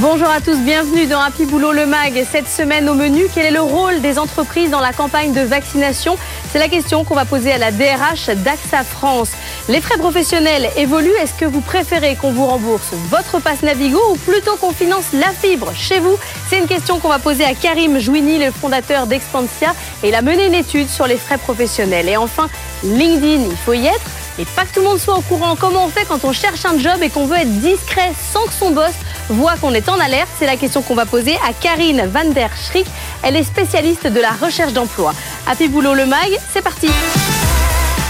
Bonjour 0.00 0.30
à 0.30 0.40
tous, 0.40 0.56
bienvenue 0.56 1.06
dans 1.06 1.20
Happy 1.20 1.44
Boulot 1.44 1.72
le 1.72 1.84
MAG. 1.84 2.24
Cette 2.32 2.48
semaine 2.48 2.88
au 2.88 2.94
menu, 2.94 3.26
quel 3.34 3.44
est 3.44 3.50
le 3.50 3.60
rôle 3.60 4.00
des 4.00 4.18
entreprises 4.18 4.70
dans 4.70 4.80
la 4.80 4.94
campagne 4.94 5.34
de 5.34 5.42
vaccination? 5.42 6.16
C'est 6.50 6.58
la 6.58 6.68
question 6.68 7.04
qu'on 7.04 7.14
va 7.14 7.26
poser 7.26 7.52
à 7.52 7.58
la 7.58 7.70
DRH 7.70 8.30
d'AXA 8.34 8.82
France. 8.82 9.32
Les 9.68 9.82
frais 9.82 9.98
professionnels 9.98 10.70
évoluent. 10.78 11.12
Est-ce 11.20 11.34
que 11.34 11.44
vous 11.44 11.60
préférez 11.60 12.16
qu'on 12.16 12.32
vous 12.32 12.46
rembourse 12.46 12.94
votre 13.10 13.40
passe 13.40 13.62
Navigo 13.62 14.00
ou 14.10 14.16
plutôt 14.16 14.56
qu'on 14.56 14.72
finance 14.72 15.12
la 15.12 15.32
fibre 15.32 15.70
chez 15.74 15.98
vous? 15.98 16.16
C'est 16.48 16.58
une 16.58 16.66
question 16.66 16.98
qu'on 16.98 17.08
va 17.08 17.18
poser 17.18 17.44
à 17.44 17.52
Karim 17.52 17.98
Jouini, 17.98 18.38
le 18.38 18.52
fondateur 18.52 19.06
d'Expansia. 19.06 19.74
Et 20.02 20.08
il 20.08 20.14
a 20.14 20.22
mené 20.22 20.46
une 20.46 20.54
étude 20.54 20.88
sur 20.88 21.06
les 21.06 21.18
frais 21.18 21.36
professionnels. 21.36 22.08
Et 22.08 22.16
enfin, 22.16 22.48
LinkedIn, 22.84 23.44
il 23.50 23.56
faut 23.66 23.74
y 23.74 23.86
être. 23.86 24.10
Et 24.38 24.46
pas 24.46 24.64
que 24.64 24.72
tout 24.72 24.80
le 24.80 24.86
monde 24.86 24.98
soit 24.98 25.18
au 25.18 25.20
courant. 25.20 25.56
Comment 25.60 25.84
on 25.84 25.88
fait 25.88 26.06
quand 26.06 26.24
on 26.24 26.32
cherche 26.32 26.64
un 26.64 26.78
job 26.78 27.02
et 27.02 27.10
qu'on 27.10 27.26
veut 27.26 27.36
être 27.36 27.60
discret 27.60 28.12
sans 28.32 28.46
que 28.46 28.54
son 28.54 28.70
boss 28.70 28.94
voit 29.30 29.56
qu'on 29.56 29.72
est 29.72 29.88
en 29.88 29.98
alerte 29.98 30.28
C'est 30.38 30.46
la 30.46 30.56
question 30.56 30.82
qu'on 30.82 30.94
va 30.94 31.06
poser 31.06 31.36
à 31.48 31.52
Karine 31.52 32.06
van 32.12 32.30
der 32.30 32.50
Schrick. 32.56 32.86
Elle 33.22 33.36
est 33.36 33.44
spécialiste 33.44 34.06
de 34.06 34.20
la 34.20 34.30
recherche 34.30 34.72
d'emploi. 34.72 35.14
Happy 35.46 35.68
Boulot 35.68 35.94
le 35.94 36.06
MAG, 36.06 36.30
c'est 36.52 36.62
parti. 36.62 36.88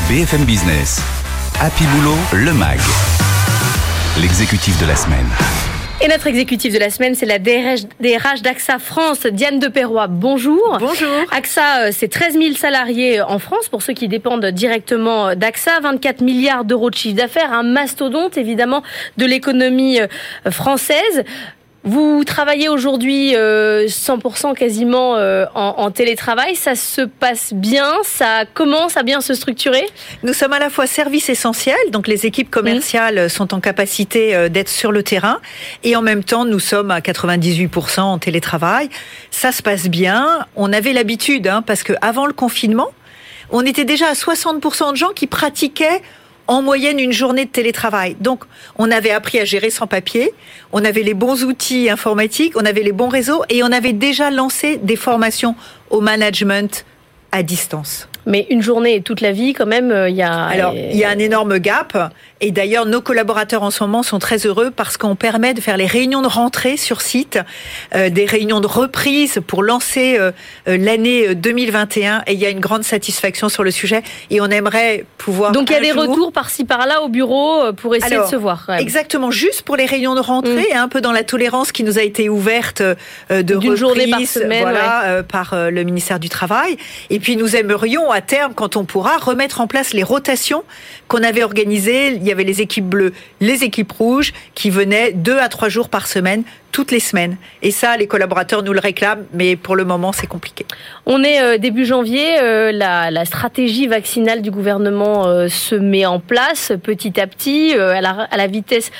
BFM 0.08 0.44
Business, 0.44 1.00
Happy 1.60 1.84
Boulot, 1.84 2.16
le 2.32 2.52
MAG, 2.52 2.80
l'exécutif 4.20 4.78
de 4.80 4.86
la 4.86 4.96
semaine. 4.96 5.28
Et 6.02 6.08
notre 6.08 6.28
exécutif 6.28 6.72
de 6.72 6.78
la 6.78 6.88
semaine, 6.88 7.14
c'est 7.14 7.26
la 7.26 7.38
DRH, 7.38 7.82
DRH 8.00 8.40
d'AXA 8.40 8.78
France, 8.78 9.26
Diane 9.26 9.58
Deperroy. 9.58 10.06
Bonjour. 10.06 10.78
Bonjour. 10.80 11.10
AXA, 11.30 11.88
euh, 11.88 11.90
c'est 11.92 12.08
13 12.08 12.38
000 12.38 12.54
salariés 12.54 13.20
en 13.20 13.38
France, 13.38 13.68
pour 13.68 13.82
ceux 13.82 13.92
qui 13.92 14.08
dépendent 14.08 14.46
directement 14.46 15.34
d'AXA, 15.34 15.80
24 15.80 16.22
milliards 16.22 16.64
d'euros 16.64 16.88
de 16.88 16.94
chiffre 16.94 17.16
d'affaires, 17.16 17.52
un 17.52 17.64
mastodonte 17.64 18.38
évidemment 18.38 18.82
de 19.18 19.26
l'économie 19.26 20.00
euh, 20.00 20.06
française. 20.50 21.24
Vous 21.82 22.24
travaillez 22.24 22.68
aujourd'hui 22.68 23.32
100% 23.32 23.36
euh, 23.36 24.54
quasiment 24.54 25.16
euh, 25.16 25.46
en, 25.54 25.90
télétravail. 25.90 26.54
Ça 26.54 26.74
se 26.74 27.00
passe 27.00 27.54
bien? 27.54 27.90
Ça 28.04 28.44
commence 28.52 28.98
à 28.98 29.02
bien 29.02 29.22
se 29.22 29.32
structurer? 29.32 29.88
Nous 30.22 30.34
sommes 30.34 30.52
à 30.52 30.58
la 30.58 30.68
fois 30.68 30.86
service 30.86 31.30
essentiel, 31.30 31.78
donc 31.90 32.06
les 32.06 32.26
équipes 32.26 32.50
commerciales 32.50 33.26
mmh. 33.26 33.28
sont 33.30 33.54
en 33.54 33.60
capacité 33.60 34.34
euh, 34.34 34.50
d'être 34.50 34.68
sur 34.68 34.92
le 34.92 35.02
terrain, 35.02 35.40
et 35.82 35.96
en 35.96 36.02
même 36.02 36.22
temps 36.22 36.44
nous 36.44 36.60
sommes 36.60 36.90
à 36.90 37.00
98% 37.00 38.00
en 38.00 38.18
télétravail. 38.18 38.90
Ça 39.30 39.50
se 39.50 39.62
passe 39.62 39.88
bien. 39.88 40.46
On 40.56 40.74
avait 40.74 40.92
l'habitude, 40.92 41.48
hein, 41.48 41.62
parce 41.62 41.82
que 41.82 41.94
avant 42.02 42.26
le 42.26 42.34
confinement, 42.34 42.88
on 43.48 43.64
était 43.64 43.86
déjà 43.86 44.08
à 44.08 44.12
60% 44.12 44.92
de 44.92 44.96
gens 44.96 45.12
qui 45.14 45.26
pratiquaient 45.26 46.02
en 46.46 46.62
moyenne 46.62 46.98
une 46.98 47.12
journée 47.12 47.44
de 47.44 47.50
télétravail. 47.50 48.16
Donc, 48.20 48.44
on 48.76 48.90
avait 48.90 49.10
appris 49.10 49.38
à 49.38 49.44
gérer 49.44 49.70
sans 49.70 49.86
papier, 49.86 50.32
on 50.72 50.84
avait 50.84 51.02
les 51.02 51.14
bons 51.14 51.44
outils 51.44 51.88
informatiques, 51.90 52.54
on 52.56 52.64
avait 52.64 52.82
les 52.82 52.92
bons 52.92 53.08
réseaux 53.08 53.42
et 53.48 53.62
on 53.62 53.72
avait 53.72 53.92
déjà 53.92 54.30
lancé 54.30 54.76
des 54.76 54.96
formations 54.96 55.54
au 55.90 56.00
management 56.00 56.84
à 57.32 57.42
distance. 57.42 58.08
Mais 58.30 58.46
une 58.48 58.62
journée 58.62 58.94
et 58.94 59.02
toute 59.02 59.20
la 59.20 59.32
vie, 59.32 59.52
quand 59.52 59.66
même, 59.66 59.90
euh, 59.90 60.08
il 60.08 60.16
y 60.16 60.22
a. 60.22 60.32
Alors, 60.32 60.72
il 60.74 60.96
y 60.96 61.04
a 61.04 61.10
un 61.10 61.18
énorme 61.18 61.58
gap. 61.58 61.96
Et 62.40 62.52
d'ailleurs, 62.52 62.86
nos 62.86 63.02
collaborateurs 63.02 63.62
en 63.62 63.70
ce 63.70 63.82
moment 63.84 64.02
sont 64.02 64.18
très 64.18 64.46
heureux 64.46 64.70
parce 64.70 64.96
qu'on 64.96 65.14
permet 65.14 65.52
de 65.52 65.60
faire 65.60 65.76
les 65.76 65.86
réunions 65.86 66.22
de 66.22 66.26
rentrée 66.26 66.78
sur 66.78 67.02
site, 67.02 67.38
euh, 67.94 68.08
des 68.08 68.24
réunions 68.24 68.60
de 68.60 68.66
reprise 68.66 69.40
pour 69.46 69.62
lancer 69.62 70.16
euh, 70.18 70.32
l'année 70.66 71.34
2021. 71.34 72.22
Et 72.26 72.32
il 72.32 72.38
y 72.38 72.46
a 72.46 72.48
une 72.48 72.60
grande 72.60 72.82
satisfaction 72.82 73.50
sur 73.50 73.62
le 73.62 73.70
sujet. 73.70 74.02
Et 74.30 74.40
on 74.40 74.46
aimerait 74.46 75.04
pouvoir. 75.18 75.52
Donc 75.52 75.68
il 75.68 75.74
y 75.74 75.76
a 75.76 75.80
des 75.80 75.92
retours 75.92 76.32
par-ci 76.32 76.64
par-là 76.64 77.02
au 77.02 77.08
bureau 77.08 77.72
pour 77.74 77.94
essayer 77.94 78.14
Alors, 78.14 78.26
de 78.26 78.30
se 78.30 78.36
voir. 78.36 78.64
Quand 78.64 78.72
même. 78.72 78.80
Exactement, 78.80 79.30
juste 79.30 79.62
pour 79.62 79.76
les 79.76 79.84
réunions 79.84 80.14
de 80.14 80.20
rentrée, 80.20 80.68
mmh. 80.72 80.78
un 80.78 80.88
peu 80.88 81.02
dans 81.02 81.12
la 81.12 81.24
tolérance 81.24 81.72
qui 81.72 81.84
nous 81.84 81.98
a 81.98 82.02
été 82.02 82.30
ouverte 82.30 82.80
euh, 82.80 82.94
de 83.42 83.54
reprise, 83.54 83.74
journée 83.74 84.08
par 84.08 84.20
semaine, 84.20 84.62
voilà, 84.62 85.16
ouais. 85.16 85.22
par 85.24 85.54
le 85.54 85.82
ministère 85.82 86.20
du 86.20 86.30
Travail. 86.30 86.78
Et 87.10 87.18
puis 87.18 87.36
nous 87.36 87.54
aimerions 87.54 88.10
à 88.10 88.19
terme, 88.20 88.54
quand 88.54 88.76
on 88.76 88.84
pourra, 88.84 89.18
remettre 89.18 89.60
en 89.60 89.66
place 89.66 89.92
les 89.92 90.02
rotations 90.02 90.64
qu'on 91.08 91.22
avait 91.22 91.42
organisées. 91.42 92.14
Il 92.14 92.24
y 92.24 92.32
avait 92.32 92.44
les 92.44 92.60
équipes 92.60 92.88
bleues, 92.88 93.12
les 93.40 93.64
équipes 93.64 93.92
rouges 93.92 94.32
qui 94.54 94.70
venaient 94.70 95.12
deux 95.12 95.38
à 95.38 95.48
trois 95.48 95.68
jours 95.68 95.88
par 95.88 96.06
semaine 96.06 96.44
toutes 96.72 96.90
les 96.90 97.00
semaines. 97.00 97.36
Et 97.62 97.70
ça, 97.70 97.96
les 97.96 98.06
collaborateurs 98.06 98.62
nous 98.62 98.72
le 98.72 98.80
réclament, 98.80 99.24
mais 99.32 99.56
pour 99.56 99.76
le 99.76 99.84
moment, 99.84 100.12
c'est 100.12 100.26
compliqué. 100.26 100.66
On 101.06 101.22
est 101.22 101.42
euh, 101.42 101.58
début 101.58 101.84
janvier, 101.84 102.40
euh, 102.40 102.72
la, 102.72 103.10
la, 103.10 103.24
stratégie 103.24 103.86
vaccinale 103.86 104.42
du 104.42 104.50
gouvernement 104.50 105.26
euh, 105.26 105.48
se 105.48 105.74
met 105.74 106.06
en 106.06 106.20
place 106.20 106.72
petit 106.82 107.20
à 107.20 107.26
petit, 107.26 107.74
à 107.74 108.00
la, 108.00 108.28
à, 108.30 108.36
la, 108.36 108.46
vitesse 108.46 108.90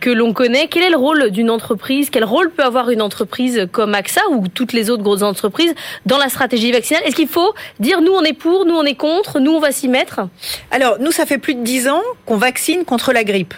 que 0.00 0.10
l'on 0.10 0.32
connaît. 0.32 0.68
Quel 0.68 0.82
est 0.84 0.90
le 0.90 0.96
rôle 0.96 1.30
d'une 1.30 1.50
entreprise? 1.50 2.10
Quel 2.10 2.24
rôle 2.24 2.50
peut 2.50 2.62
avoir 2.62 2.90
une 2.90 3.02
entreprise 3.02 3.66
comme 3.72 3.94
AXA 3.94 4.20
ou 4.30 4.46
toutes 4.48 4.72
les 4.72 4.90
autres 4.90 5.02
grosses 5.02 5.22
entreprises 5.22 5.74
dans 6.06 6.18
la 6.18 6.28
stratégie 6.28 6.70
vaccinale? 6.70 7.02
Est-ce 7.04 7.16
qu'il 7.16 7.28
faut 7.28 7.54
dire 7.80 8.00
nous 8.00 8.12
on 8.12 8.22
est 8.22 8.32
pour, 8.32 8.64
nous 8.64 8.74
on 8.74 8.84
est 8.84 8.94
contre, 8.94 9.40
nous 9.40 9.52
on 9.52 9.60
va 9.60 9.72
s'y 9.72 9.88
mettre? 9.88 10.20
Alors, 10.70 10.98
nous, 11.00 11.12
ça 11.12 11.26
fait 11.26 11.38
plus 11.38 11.54
de 11.54 11.62
dix 11.62 11.88
ans 11.88 12.02
qu'on 12.26 12.36
vaccine 12.36 12.84
contre 12.84 13.12
la 13.12 13.24
grippe 13.24 13.54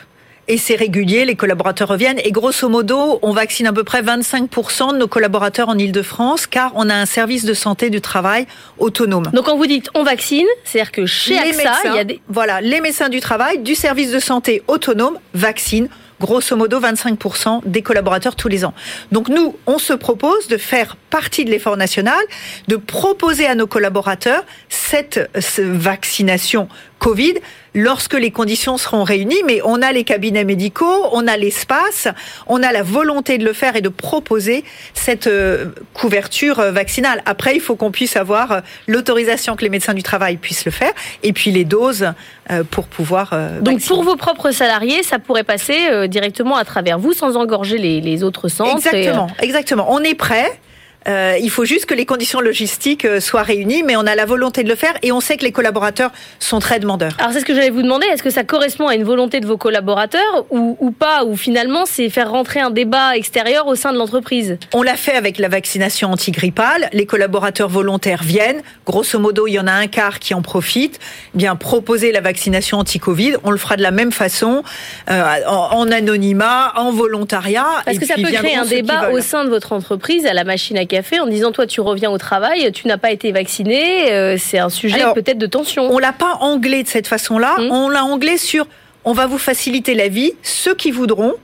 et 0.49 0.59
c'est 0.59 0.75
régulier, 0.75 1.25
les 1.25 1.37
collaborateurs 1.37 1.89
reviennent. 1.89 2.21
Et 2.25 2.31
grosso 2.31 2.69
modo, 2.69 3.19
on 3.23 3.33
vaccine 3.33 3.67
à 3.67 3.73
peu 3.73 3.85
près 3.85 4.03
25% 4.03 4.93
de 4.93 4.99
nos 4.99 5.09
collaborateurs 5.09 5.69
en 5.69 5.79
Ile-de-France, 5.79 6.47
car 6.47 6.73
on 6.75 6.89
a 6.91 6.95
un 6.95 7.07
service 7.07 7.45
de 7.45 7.55
santé 7.55 7.91
du 7.91 8.01
travail 8.01 8.47
autonome. 8.79 9.31
Donc 9.33 9.47
quand 9.47 9.57
vous 9.57 9.67
dites 9.67 9.89
on 9.95 10.03
vaccine, 10.03 10.47
c'est-à-dire 10.65 10.93
que 10.93 11.07
chez 11.07 11.35
les 11.35 11.39
AXA, 11.39 11.57
médecins, 11.57 11.79
il 11.85 11.95
y 11.95 11.99
a 11.99 12.05
des... 12.05 12.21
Voilà, 12.29 12.61
les 12.61 12.81
médecins 12.81 13.09
du 13.09 13.21
travail, 13.21 13.59
du 13.59 13.75
service 13.75 14.11
de 14.11 14.19
santé 14.19 14.63
autonome, 14.69 15.19
vaccinent 15.33 15.89
grosso 16.21 16.57
modo 16.57 16.81
25% 16.81 17.63
des 17.67 17.83
collaborateurs 17.83 18.37
tous 18.37 18.49
les 18.49 18.65
ans. 18.65 18.73
Donc 19.13 19.29
nous, 19.29 19.57
on 19.67 19.79
se 19.79 19.93
propose 19.93 20.49
de 20.49 20.57
faire 20.57 20.97
partie 21.11 21.45
de 21.45 21.51
l'effort 21.51 21.77
national, 21.77 22.21
de 22.69 22.77
proposer 22.77 23.47
à 23.47 23.55
nos 23.55 23.67
collaborateurs 23.67 24.45
cette, 24.69 25.29
cette 25.39 25.67
vaccination 25.67 26.69
Covid 26.99 27.35
lorsque 27.75 28.15
les 28.15 28.31
conditions 28.31 28.79
seront 28.79 29.05
réunies, 29.05 29.43
mais 29.47 29.61
on 29.65 29.83
a 29.83 29.93
les 29.93 30.05
cabinets 30.05 30.45
médicaux, 30.45 31.09
on 31.13 31.27
a 31.27 31.37
l'espace, 31.37 32.09
on 32.47 32.63
a 32.63 32.73
la 32.73 32.83
volonté 32.83 33.39
de 33.39 33.45
le 33.45 33.53
faire 33.53 33.77
et 33.77 33.81
de 33.81 33.89
proposer 33.89 34.65
cette 34.95 35.27
euh, 35.27 35.67
couverture 35.93 36.61
vaccinale. 36.73 37.23
Après, 37.27 37.55
il 37.55 37.61
faut 37.61 37.77
qu'on 37.77 37.91
puisse 37.91 38.17
avoir 38.17 38.53
euh, 38.53 38.61
l'autorisation 38.87 39.57
que 39.57 39.63
les 39.63 39.71
médecins 39.71 39.95
du 39.95 40.03
travail 40.03 40.37
puissent 40.37 40.65
le 40.65 40.71
faire, 40.71 40.93
et 41.23 41.33
puis 41.33 41.51
les 41.51 41.65
doses 41.65 42.13
euh, 42.51 42.63
pour 42.71 42.87
pouvoir. 42.87 43.35
Donc 43.61 43.83
pour 43.83 44.03
vos 44.03 44.17
propres 44.17 44.51
salariés, 44.53 45.03
ça 45.03 45.19
pourrait 45.19 45.45
passer 45.45 46.09
directement 46.09 46.57
à 46.57 46.65
travers 46.65 46.99
vous, 46.99 47.13
sans 47.13 47.37
engorger 47.37 47.79
les, 47.79 48.01
les 48.01 48.23
autres 48.23 48.49
centres. 48.49 48.77
Exactement, 48.77 49.29
et... 49.41 49.45
exactement. 49.45 49.87
On 49.91 50.01
est 50.01 50.15
prêt. 50.15 50.59
Euh, 51.07 51.37
il 51.41 51.51
faut 51.51 51.65
juste 51.65 51.87
que 51.87 51.95
les 51.95 52.07
conditions 52.07 52.41
logistiques 52.41 53.05
euh, 53.05 53.21
soient 53.21 53.43
réunies, 53.43 53.83
mais 53.83 53.97
on 53.97 54.07
a 54.07 54.15
la 54.15 54.25
volonté 54.25 54.63
de 54.63 54.69
le 54.69 54.75
faire 54.75 54.95
et 55.03 55.13
on 55.13 55.21
sait 55.21 55.37
que 55.37 55.45
les 55.45 55.53
collaborateurs 55.53 56.11
sont 56.39 56.61
très 56.61 56.79
demandeurs. 56.79 57.15
Alors 57.19 57.33
c'est 57.33 57.41
ce 57.41 57.45
que 57.45 57.55
j'allais 57.55 57.71
vous 57.71 57.83
demander, 57.83 58.07
est-ce 58.07 58.23
que 58.23 58.31
ça 58.31 58.45
correspond 58.45 58.89
à 58.89 58.95
une 58.95 59.05
volonté 59.05 59.41
de 59.41 59.47
vos 59.47 59.59
collaborateurs 59.59 60.47
ou, 60.51 60.77
ou 60.81 60.91
pas, 60.91 61.25
ou 61.25 61.37
finalement 61.37 61.85
c'est 61.85 62.09
faire 62.09 62.31
rentrer 62.31 62.61
un 62.61 62.71
débat 62.71 63.17
extérieur 63.17 63.67
au 63.67 63.75
sein 63.75 63.93
de 63.93 63.99
l'entreprise? 63.99 64.59
On 64.73 64.83
l'a 64.83 64.97
fait 64.97 65.15
avec 65.15 65.39
la 65.39 65.49
vaccination 65.49 66.11
antigrippale, 66.11 66.89
les 66.93 67.07
collaborateurs 67.07 67.69
volontaires 67.69 68.23
viennent, 68.23 68.63
grosso 68.87 69.19
modo 69.19 69.47
il 69.47 69.53
y 69.53 69.59
en 69.59 69.67
a 69.67 69.73
un 69.73 69.89
quart 69.89 70.19
qui 70.19 70.33
en 70.33 70.43
profite, 70.43 71.01
bien 71.35 71.55
proposer 71.57 72.13
la 72.13 72.21
vaccination 72.21 72.79
anti-Covid, 72.79 73.35
on 73.45 73.51
le 73.51 73.59
fera 73.59 73.77
de 73.77 73.83
la 73.83 73.91
même 73.91 74.13
façon, 74.13 74.63
euh, 75.11 75.23
en, 75.47 75.79
en, 75.79 75.91
anonymat, 75.91 76.73
en 76.77 76.93
volontariat. 76.93 77.67
Parce 77.85 77.99
que 77.99 78.07
ça 78.07 78.15
peut 78.15 78.23
créer 78.23 78.57
un 78.57 78.65
débat 78.65 79.11
au 79.11 79.21
sein 79.21 79.45
de 79.45 79.51
votre 79.51 79.73
entreprise, 79.73 80.25
à 80.25 80.33
la 80.33 80.45
machine 80.45 80.79
à 80.79 80.87
café 80.95 81.21
en 81.21 81.27
disant 81.27 81.53
toi 81.53 81.67
tu 81.67 81.81
reviens 81.81 82.11
au 82.11 82.19
travail, 82.19 82.71
tu 82.73 82.87
n'as 82.87 82.99
pas 82.99 83.11
été 83.11 83.33
vacciné, 83.33 84.13
euh, 84.13 84.37
c'est 84.39 84.59
un 84.59 84.69
sujet 84.69 85.05
peut-être 85.15 85.39
de 85.39 85.47
tension. 85.47 85.91
On 85.91 85.99
l'a 85.99 86.13
pas 86.13 86.39
anglais 86.41 86.83
de 86.83 86.89
cette 86.89 87.09
façon-là, 87.09 87.57
mmh. 87.59 87.71
on 87.71 87.89
l'a 87.89 88.05
anglais 88.05 88.39
sur 88.39 88.67
on 89.05 89.13
va 89.13 89.27
vous 89.27 89.39
faciliter 89.39 89.95
la 89.95 90.09
vie, 90.09 90.33
ceux 90.43 90.75
qui 90.75 90.91
voudront, 90.91 91.35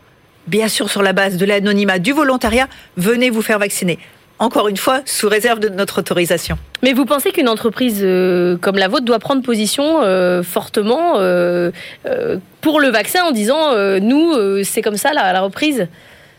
bien 0.47 0.69
sûr 0.69 0.89
sur 0.89 1.03
la 1.03 1.13
base 1.13 1.37
de 1.37 1.45
l'anonymat 1.45 1.99
du 1.99 2.13
volontariat, 2.13 2.69
venez 2.97 3.31
vous 3.31 3.43
faire 3.43 3.59
vacciner. 3.59 3.99
encore 4.39 4.69
une 4.69 4.79
fois, 4.79 5.03
sous 5.05 5.29
réserve 5.29 5.61
de 5.61 5.69
notre 5.69 5.99
autorisation. 5.99 6.57
Mais 6.83 6.95
vous 6.95 7.05
pensez 7.05 7.31
qu'une 7.31 7.49
entreprise 7.49 8.01
euh, 8.03 8.57
comme 8.57 8.79
la 8.79 8.89
vôtre 8.89 9.05
doit 9.05 9.19
prendre 9.19 9.43
position 9.43 10.01
euh, 10.03 10.43
fortement 10.43 11.17
euh, 11.19 11.71
pour 12.63 12.81
le 12.81 12.89
vaccin 12.89 13.23
en 13.25 13.33
disant 13.33 13.75
nous, 14.01 14.65
c'est 14.65 14.81
comme 14.81 14.97
ça 14.97 15.13
la 15.13 15.41
reprise? 15.43 15.89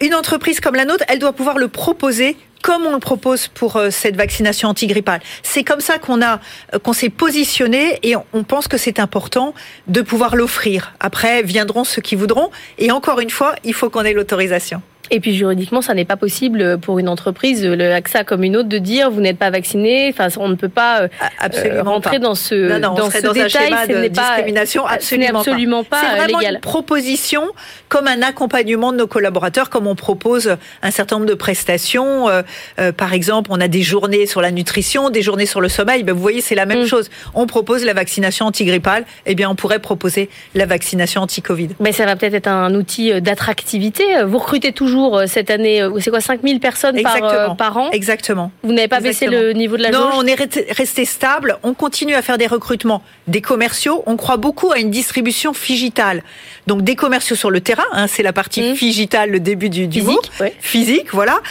Une 0.02 0.16
entreprise 0.16 0.60
comme 0.60 0.74
la 0.74 0.86
nôtre, 0.86 1.04
elle 1.10 1.20
doit 1.20 1.34
pouvoir 1.34 1.60
le 1.60 1.68
proposer 1.68 2.36
comme 2.62 2.86
on 2.86 2.94
le 2.94 3.00
propose 3.00 3.48
pour 3.48 3.80
cette 3.90 4.16
vaccination 4.16 4.70
antigrippale. 4.70 5.22
C'est 5.44 5.64
comme 5.64 5.82
ça 5.82 5.98
qu'on 6.00 6.22
a 6.22 6.40
qu'on 6.84 6.94
s'est 6.94 7.10
positionné 7.10 8.00
et 8.04 8.16
on 8.34 8.44
pense 8.44 8.68
que 8.68 8.78
c'est 8.78 9.00
important 9.00 9.54
de 9.88 10.02
pouvoir 10.02 10.36
l'offrir. 10.36 10.94
Après 11.00 11.44
viendront 11.44 11.84
ceux 11.84 12.02
qui 12.02 12.16
voudront 12.16 12.52
et 12.78 12.92
encore 12.92 13.20
une 13.20 13.30
fois, 13.30 13.56
il 13.64 13.74
faut 13.74 13.90
qu'on 13.90 14.04
ait 14.04 14.14
l'autorisation. 14.14 14.82
Et 15.14 15.20
puis 15.20 15.36
juridiquement, 15.36 15.82
ça 15.82 15.94
n'est 15.94 16.06
pas 16.06 16.16
possible 16.16 16.78
pour 16.80 16.98
une 16.98 17.10
entreprise, 17.10 17.66
le 17.66 17.92
AXA 17.92 18.24
comme 18.24 18.44
une 18.44 18.56
autre, 18.56 18.70
de 18.70 18.78
dire 18.78 19.12
vous 19.12 19.20
n'êtes 19.20 19.38
pas 19.38 19.50
vacciné. 19.50 20.10
Enfin, 20.10 20.30
on 20.38 20.48
ne 20.48 20.56
peut 20.56 20.70
pas 20.70 21.02
euh, 21.02 21.08
absolument 21.38 21.92
rentrer 21.92 22.18
dans 22.18 22.34
ce 22.34 22.80
non, 22.80 22.94
dans, 22.96 23.12
ce 23.12 23.18
détail. 23.34 23.74
Ce 23.88 23.92
n'est 23.92 24.10
pas 24.10 24.22
discrimination, 24.22 24.86
absolument, 24.86 25.84
pas. 25.84 26.00
C'est 26.00 26.16
vraiment 26.16 26.40
légal. 26.40 26.56
une 26.56 26.62
proposition 26.62 27.44
comme 27.90 28.08
un 28.08 28.22
accompagnement 28.22 28.94
de 28.94 28.98
nos 28.98 29.08
collaborateurs, 29.08 29.70
comme 29.70 29.86
on 29.86 29.96
propose 29.96 30.56
un 30.82 30.92
certain 30.92 31.18
nombre 31.18 31.30
de 31.30 31.36
prestations. 31.36 32.30
Euh, 32.30 32.42
euh, 32.80 32.92
par 32.92 33.14
exemple, 33.14 33.50
on 33.54 33.60
a 33.60 33.68
des 33.68 33.82
journées 33.82 34.26
sur 34.26 34.42
la 34.42 34.52
nutrition, 34.52 35.10
des 35.10 35.22
journées 35.22 35.46
sur 35.46 35.62
le 35.62 35.70
sommeil. 35.70 36.04
Ben, 36.04 36.14
vous 36.14 36.22
voyez, 36.22 36.42
c'est 36.42 36.56
la 36.56 36.66
même 36.66 36.84
mm. 36.84 36.88
chose. 36.88 37.10
On 37.34 37.48
propose 37.48 37.84
la 37.86 37.94
vaccination 37.94 38.46
antigrippale. 38.46 39.06
Eh 39.26 39.36
bien, 39.36 39.50
on 39.50 39.56
pourrait 39.56 39.80
proposer 39.80 40.30
la 40.56 40.66
vaccination 40.66 41.22
anti-Covid. 41.22 41.70
Mais 41.80 41.92
ça 41.92 42.06
va 42.06 42.16
peut-être 42.16 42.34
être 42.34 42.48
un 42.48 42.74
outil 42.76 43.22
d'attractivité. 43.22 44.04
Vous 44.26 44.38
recrutez 44.38 44.72
toujours 44.72 45.18
euh, 45.18 45.26
cette 45.28 45.50
année. 45.50 45.82
Euh, 45.82 46.00
c'est 46.00 46.10
quoi 46.10 46.22
5000 46.22 46.60
personnes 46.60 47.02
par, 47.02 47.24
euh, 47.24 47.50
par, 47.50 47.78
an? 47.78 47.92
Exactement. 47.92 48.52
Vous 48.64 48.74
n'avez 48.74 48.88
pas 48.88 49.00
baissé 49.00 49.28
le 49.28 49.54
niveau 49.54 49.78
de 49.78 49.84
la 49.84 49.92
Non, 49.92 50.10
on 50.16 50.26
est 50.26 50.36
resté 50.36 51.06
stable. 51.06 51.58
On 51.64 51.74
continue 51.74 52.16
à 52.16 52.22
faire 52.22 52.38
des 52.38 52.48
recrutements 52.48 53.04
des 53.28 53.42
commerciaux. 53.42 54.04
On 54.06 54.18
croit 54.18 54.38
beaucoup 54.38 54.72
à 54.72 54.80
une 54.80 54.92
distribution 54.92 55.54
figitale. 55.54 56.24
Donc 56.68 56.84
des 56.84 56.96
commerciaux 56.96 57.36
sur 57.36 57.50
le 57.50 57.62
terrain, 57.62 57.84
hein, 57.94 58.08
c'est 58.08 58.24
la 58.24 58.34
partie 58.34 58.62
mmh. 58.62 58.76
figitale, 58.76 59.30
le 59.32 59.40
début 59.40 59.70
du, 59.70 59.88
du 59.88 60.02
physique, 60.02 60.32
physique, 60.60 61.08
voilà 61.14 61.42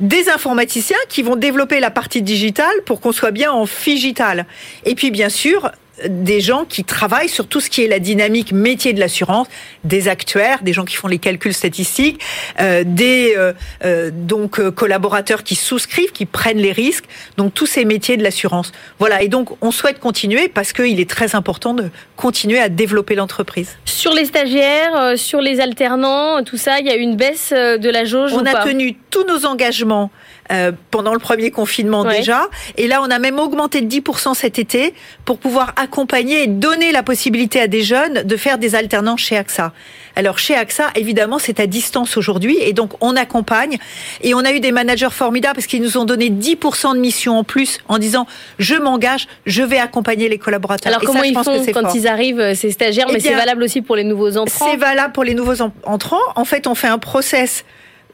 des 0.00 0.28
informaticiens 0.28 0.96
qui 1.08 1.22
vont 1.22 1.36
développer 1.36 1.80
la 1.80 1.90
partie 1.90 2.22
digitale 2.22 2.82
pour 2.86 3.00
qu'on 3.00 3.12
soit 3.12 3.30
bien 3.30 3.52
en 3.52 3.66
figital. 3.66 4.46
Et 4.84 4.94
puis 4.94 5.10
bien 5.10 5.28
sûr, 5.28 5.72
des 6.06 6.40
gens 6.40 6.64
qui 6.64 6.84
travaillent 6.84 7.28
sur 7.28 7.46
tout 7.46 7.60
ce 7.60 7.70
qui 7.70 7.82
est 7.82 7.88
la 7.88 7.98
dynamique 7.98 8.52
métier 8.52 8.92
de 8.92 9.00
l'assurance, 9.00 9.48
des 9.84 10.08
actuaires, 10.08 10.62
des 10.62 10.72
gens 10.72 10.84
qui 10.84 10.96
font 10.96 11.08
les 11.08 11.18
calculs 11.18 11.54
statistiques, 11.54 12.20
euh, 12.60 12.84
des 12.86 13.34
euh, 13.36 13.52
euh, 13.84 14.10
donc 14.12 14.60
collaborateurs 14.70 15.42
qui 15.42 15.54
souscrivent, 15.54 16.12
qui 16.12 16.26
prennent 16.26 16.58
les 16.58 16.72
risques, 16.72 17.04
donc 17.36 17.54
tous 17.54 17.66
ces 17.66 17.84
métiers 17.84 18.16
de 18.16 18.22
l'assurance. 18.22 18.72
Voilà, 18.98 19.22
et 19.22 19.28
donc 19.28 19.50
on 19.62 19.70
souhaite 19.70 19.98
continuer 19.98 20.48
parce 20.48 20.72
qu'il 20.72 21.00
est 21.00 21.10
très 21.10 21.34
important 21.34 21.74
de 21.74 21.90
continuer 22.16 22.58
à 22.58 22.68
développer 22.68 23.14
l'entreprise. 23.14 23.76
Sur 23.84 24.12
les 24.14 24.26
stagiaires, 24.26 25.16
sur 25.16 25.40
les 25.40 25.60
alternants, 25.60 26.42
tout 26.44 26.56
ça, 26.56 26.80
il 26.80 26.86
y 26.86 26.90
a 26.90 26.96
une 26.96 27.16
baisse 27.16 27.50
de 27.52 27.90
la 27.90 28.04
jauge. 28.04 28.32
On 28.34 28.44
a 28.44 28.64
tenu 28.64 28.96
tous 29.10 29.24
nos 29.24 29.46
engagements 29.46 30.10
euh, 30.50 30.72
pendant 30.90 31.12
le 31.12 31.18
premier 31.18 31.50
confinement 31.50 32.04
déjà. 32.04 32.48
Et 32.76 32.88
là, 32.88 33.00
on 33.02 33.10
a 33.10 33.18
même 33.18 33.38
augmenté 33.38 33.80
de 33.80 33.88
10% 33.88 34.34
cet 34.34 34.58
été 34.58 34.94
pour 35.24 35.38
pouvoir 35.38 35.74
accompagner 35.76 36.44
et 36.44 36.46
donner 36.46 36.90
la 36.92 37.02
possibilité 37.02 37.60
à 37.60 37.66
des 37.66 37.82
jeunes 37.82 38.22
de 38.22 38.36
faire 38.36 38.58
des 38.58 38.74
alternances 38.74 39.20
chez 39.20 39.36
AXA. 39.36 39.72
Alors 40.16 40.38
chez 40.38 40.56
AXA, 40.56 40.90
évidemment, 40.96 41.38
c'est 41.38 41.60
à 41.60 41.66
distance 41.66 42.16
aujourd'hui 42.16 42.56
et 42.60 42.72
donc 42.72 42.92
on 43.00 43.14
accompagne 43.14 43.78
et 44.22 44.34
on 44.34 44.40
a 44.40 44.52
eu 44.52 44.60
des 44.60 44.72
managers 44.72 45.10
formidables 45.10 45.54
parce 45.54 45.66
qu'ils 45.66 45.82
nous 45.82 45.96
ont 45.96 46.04
donné 46.04 46.30
10% 46.30 46.94
de 46.94 46.98
missions 46.98 47.38
en 47.38 47.44
plus 47.44 47.78
en 47.86 47.98
disant 47.98 48.26
je 48.58 48.74
m'engage, 48.74 49.28
je 49.46 49.62
vais 49.62 49.78
accompagner 49.78 50.28
les 50.28 50.38
collaborateurs. 50.38 50.92
Alors 50.92 51.02
comment 51.04 51.22
ils 51.22 51.38
font 51.38 51.64
quand 51.72 51.94
ils 51.94 52.08
arrivent, 52.08 52.40
euh, 52.40 52.54
ces 52.54 52.70
stagiaires, 52.70 53.06
eh 53.10 53.12
mais 53.12 53.20
c'est 53.20 53.34
valable 53.34 53.62
aussi 53.62 53.80
pour 53.80 53.96
les 53.96 54.04
nouveaux 54.04 54.36
entrants 54.36 54.66
C'est 54.70 54.76
valable 54.76 55.12
pour 55.12 55.24
les 55.24 55.34
nouveaux 55.34 55.62
entrants. 55.84 56.16
En 56.34 56.44
fait, 56.44 56.66
on 56.66 56.74
fait 56.74 56.88
un 56.88 56.98
process 56.98 57.64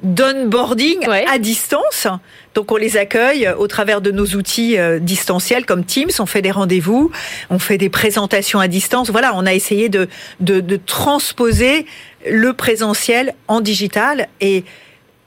d'onboarding 0.04 1.08
à 1.08 1.38
distance. 1.38 2.06
Donc 2.54 2.70
on 2.70 2.76
les 2.76 2.96
accueille 2.96 3.48
au 3.58 3.66
travers 3.66 4.00
de 4.00 4.10
nos 4.10 4.26
outils 4.26 4.78
euh, 4.78 5.00
distanciels 5.00 5.66
comme 5.66 5.84
Teams, 5.84 6.10
on 6.20 6.26
fait 6.26 6.42
des 6.42 6.50
rendez-vous, 6.50 7.10
on 7.50 7.58
fait 7.58 7.78
des 7.78 7.88
présentations 7.88 8.60
à 8.60 8.68
distance. 8.68 9.10
Voilà, 9.10 9.32
on 9.34 9.46
a 9.46 9.54
essayé 9.54 9.88
de, 9.88 10.08
de, 10.40 10.60
de 10.60 10.76
transposer 10.76 11.86
le 12.30 12.52
présentiel 12.52 13.34
en 13.48 13.60
digital 13.60 14.28
et 14.40 14.64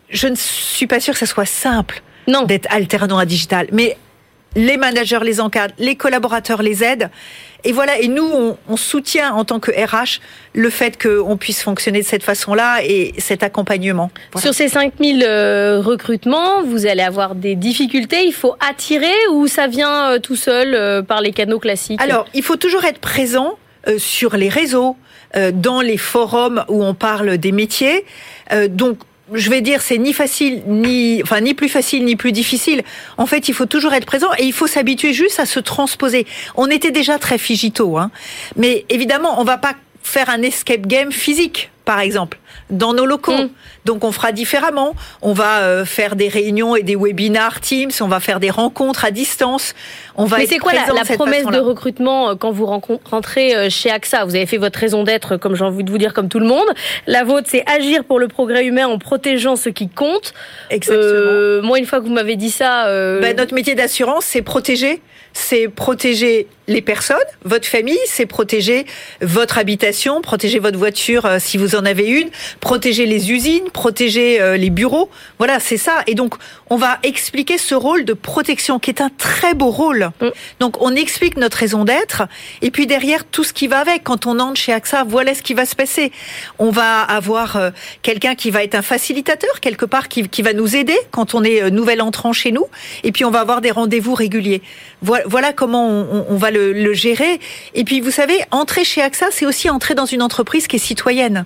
je 0.10 0.28
ne 0.28 0.36
suis 0.36 0.88
pas 0.88 1.00
sûre 1.00 1.14
que 1.14 1.20
ce 1.20 1.26
soit 1.26 1.46
simple 1.46 2.02
d'être 2.46 2.68
alternant 2.70 3.18
à 3.18 3.26
digital. 3.26 3.68
Mais 3.72 3.98
les 4.56 4.78
managers 4.78 5.20
les 5.24 5.40
encadrent, 5.40 5.76
les 5.78 5.96
collaborateurs 5.96 6.62
les 6.62 6.84
aident. 6.84 7.10
Et 7.64 7.72
voilà, 7.72 8.00
et 8.00 8.08
nous, 8.08 8.56
on, 8.68 8.78
soutient 8.78 9.34
en 9.34 9.44
tant 9.44 9.60
que 9.60 9.72
RH 9.72 10.20
le 10.54 10.70
fait 10.70 11.02
qu'on 11.02 11.38
puisse 11.38 11.62
fonctionner 11.62 12.02
de 12.02 12.06
cette 12.06 12.24
façon-là 12.24 12.84
et 12.84 13.14
cet 13.18 13.44
accompagnement. 13.44 14.12
Sur 14.38 14.54
ces 14.54 14.70
5000 14.70 15.24
euh, 15.28 15.82
recrutements, 15.82 16.64
vous 16.64 16.86
allez 16.86 17.02
avoir 17.02 17.36
des 17.36 17.56
difficultés. 17.56 18.26
Il 18.26 18.34
faut 18.34 18.56
attirer 18.60 19.14
ou 19.32 19.48
ça 19.48 19.68
vient 19.68 20.12
euh, 20.12 20.20
tout 20.20 20.36
seul 20.36 20.74
euh, 20.74 21.02
par 21.02 21.22
les 21.22 21.32
canaux 21.32 21.60
classiques? 21.60 22.02
Alors, 22.02 22.28
il 22.34 22.44
faut 22.44 22.58
toujours 22.58 22.86
être 22.86 23.00
présent 23.00 23.58
sur 23.98 24.36
les 24.36 24.50
réseaux, 24.50 24.98
dans 25.54 25.80
les 25.80 25.96
forums 25.96 26.66
où 26.68 26.84
on 26.84 26.94
parle 26.94 27.38
des 27.38 27.54
métiers. 27.54 28.04
donc, 28.70 28.98
je 29.34 29.50
vais 29.50 29.62
dire, 29.62 29.82
c'est 29.82 29.98
ni 29.98 30.14
facile, 30.14 30.64
ni, 30.68 31.22
enfin, 31.24 31.42
ni 31.42 31.54
plus 31.54 31.70
facile, 31.70 32.06
ni 32.06 32.16
plus 32.16 32.32
difficile. 32.32 32.84
En 33.18 33.26
fait, 33.26 33.50
il 33.50 33.54
faut 33.54 33.66
toujours 33.66 33.94
être 33.94 34.06
présent 34.06 34.30
et 34.38 34.44
il 34.44 34.54
faut 34.54 34.68
s'habituer 34.68 35.14
juste 35.14 35.40
à 35.40 35.46
se 35.46 35.60
transposer. 35.60 36.26
On 36.56 36.68
était 36.68 36.92
déjà 36.92 37.20
très 37.20 37.38
figito, 37.38 37.98
hein. 37.98 38.12
Mais 38.56 38.86
évidemment, 38.90 39.40
on 39.40 39.44
va 39.44 39.58
pas 39.58 39.76
faire 40.08 40.30
un 40.30 40.42
escape 40.42 40.88
game 40.88 41.12
physique, 41.12 41.72
par 41.86 42.00
exemple 42.00 42.40
dans 42.70 42.94
nos 42.94 43.06
locaux. 43.06 43.32
Mm. 43.32 43.50
Donc 43.86 44.04
on 44.04 44.12
fera 44.12 44.32
différemment. 44.32 44.96
On 45.22 45.34
va 45.34 45.60
euh, 45.62 45.86
faire 45.86 46.16
des 46.16 46.28
réunions 46.28 46.76
et 46.76 46.84
des 46.84 46.96
webinars 46.96 47.62
Teams, 47.62 47.92
on 48.02 48.08
va 48.08 48.20
faire 48.20 48.40
des 48.40 48.50
rencontres 48.50 49.06
à 49.06 49.12
distance. 49.12 49.74
On 50.16 50.26
va 50.26 50.38
Mais 50.38 50.48
c'est 50.48 50.58
quoi 50.58 50.74
la, 50.74 51.06
promesse 51.16 51.46
de 51.46 51.60
recrutement 51.60 52.30
euh, 52.30 52.36
quand 52.36 52.52
vous 52.52 52.66
rentrez 52.66 53.56
euh, 53.56 53.70
chez 53.70 53.90
AXA? 53.90 54.26
Vous 54.26 54.36
avez 54.36 54.46
fait 54.46 54.58
votre 54.58 54.80
raison 54.80 55.04
d'être, 55.04 55.38
comme 55.38 55.56
j'ai 55.56 55.64
envie 55.64 55.84
de 55.84 55.92
vous 55.92 55.98
dire, 55.98 56.14
comme 56.14 56.28
tout 56.28 56.40
le 56.40 56.48
monde. 56.48 56.68
La 57.06 57.24
vôtre, 57.24 57.48
c'est 57.50 57.64
agir 57.70 58.04
pour 58.04 58.20
le 58.20 58.28
progrès 58.28 58.66
humain 58.66 58.88
en 58.88 59.00
protégeant 59.00 59.56
ce 59.56 59.70
qui 59.70 59.88
compte. 59.88 60.34
Exactement. 60.70 61.62
moi, 61.64 61.80
une 61.80 61.86
fois 61.86 62.00
que 62.00 62.06
vous 62.06 62.14
m'avez 62.14 62.36
dit 62.36 62.52
ça... 62.52 62.86
Ben, 62.88 63.36
notre 63.36 63.54
métier 63.54 63.76
d'assurance, 63.76 64.26
c'est 64.26 64.42
protéger. 64.42 65.02
C'est 65.34 65.68
protéger 65.68 66.48
les 66.68 66.82
personnes, 66.82 67.18
votre 67.46 67.68
famille, 67.68 67.98
c'est 68.08 68.26
protéger 68.26 68.86
votre 69.22 69.58
habitation, 69.58 70.22
protéger 70.22 70.60
votre 70.60 70.78
voiture 70.78 71.28
si 71.40 71.58
vous 71.58 71.76
en 71.76 71.86
avez 71.86 72.08
une, 72.08 72.30
protéger 72.60 73.06
les 73.06 73.32
usines, 73.32 73.70
protéger 73.72 74.42
euh, 74.42 74.58
les 74.58 74.70
bureaux. 74.70 75.10
Voilà, 75.38 75.60
c'est 75.60 75.78
ça. 75.78 76.04
Et 76.08 76.16
donc, 76.16 76.36
on 76.70 76.76
va 76.76 77.00
expliquer 77.04 77.58
ce 77.58 77.76
rôle 77.76 78.04
de 78.04 78.14
protection 78.14 78.80
qui 78.80 78.90
est 78.90 79.02
un 79.02 79.10
très 79.18 79.54
beau 79.54 79.72
rôle. 79.72 80.10
Mm. 80.22 80.28
Donc, 80.60 80.82
on 80.82 80.94
explique 80.96 81.38
notre 81.38 81.58
raison 81.58 81.86
d'être 81.86 82.24
et 82.62 82.72
puis 82.72 82.86
derrière 82.88 83.24
tout 83.26 83.44
ce 83.44 83.54
qui 83.54 83.68
va 83.68 83.80
avec. 83.80 84.04
Quand 84.04 84.26
on 84.26 84.40
entre 84.40 84.60
chez 84.60 84.74
AXA, 84.74 85.06
voilà 85.08 85.34
ce 85.34 85.42
qui 85.42 85.54
va 85.54 85.66
se 85.66 85.76
passer. 85.76 86.12
On 86.60 86.70
va 86.70 87.02
avoir 87.02 87.56
euh, 87.56 87.70
quelqu'un 88.02 88.36
qui 88.36 88.52
va 88.52 88.64
être 88.64 88.76
un 88.76 88.82
facilitateur 88.82 89.62
quelque 89.62 89.86
part, 89.86 90.10
qui, 90.10 90.28
qui 90.28 90.42
va 90.42 90.54
nous 90.54 90.76
aider 90.76 90.98
quand 91.12 91.34
on 91.34 91.44
est 91.44 91.64
euh, 91.64 91.70
nouvel 91.70 92.02
entrant 92.02 92.34
chez 92.34 92.52
nous. 92.52 92.66
Et 93.04 93.12
puis, 93.12 93.24
on 93.24 93.32
va 93.32 93.40
avoir 93.40 93.62
des 93.62 93.72
rendez-vous 93.72 94.14
réguliers. 94.14 94.62
Voilà, 95.02 95.24
voilà 95.28 95.54
comment 95.54 95.88
on, 95.88 96.26
on 96.30 96.36
va 96.36 96.52
le, 96.52 96.57
le 96.58 96.94
gérer. 96.94 97.40
Et 97.74 97.84
puis, 97.84 98.02
vous 98.02 98.12
savez, 98.12 98.40
entrer 98.52 98.84
chez 98.84 99.02
AXA, 99.02 99.28
c'est 99.32 99.46
aussi 99.46 99.70
entrer 99.70 99.96
dans 99.96 100.06
une 100.06 100.22
entreprise 100.22 100.68
qui 100.68 100.78
est 100.78 100.80
citoyenne, 100.80 101.46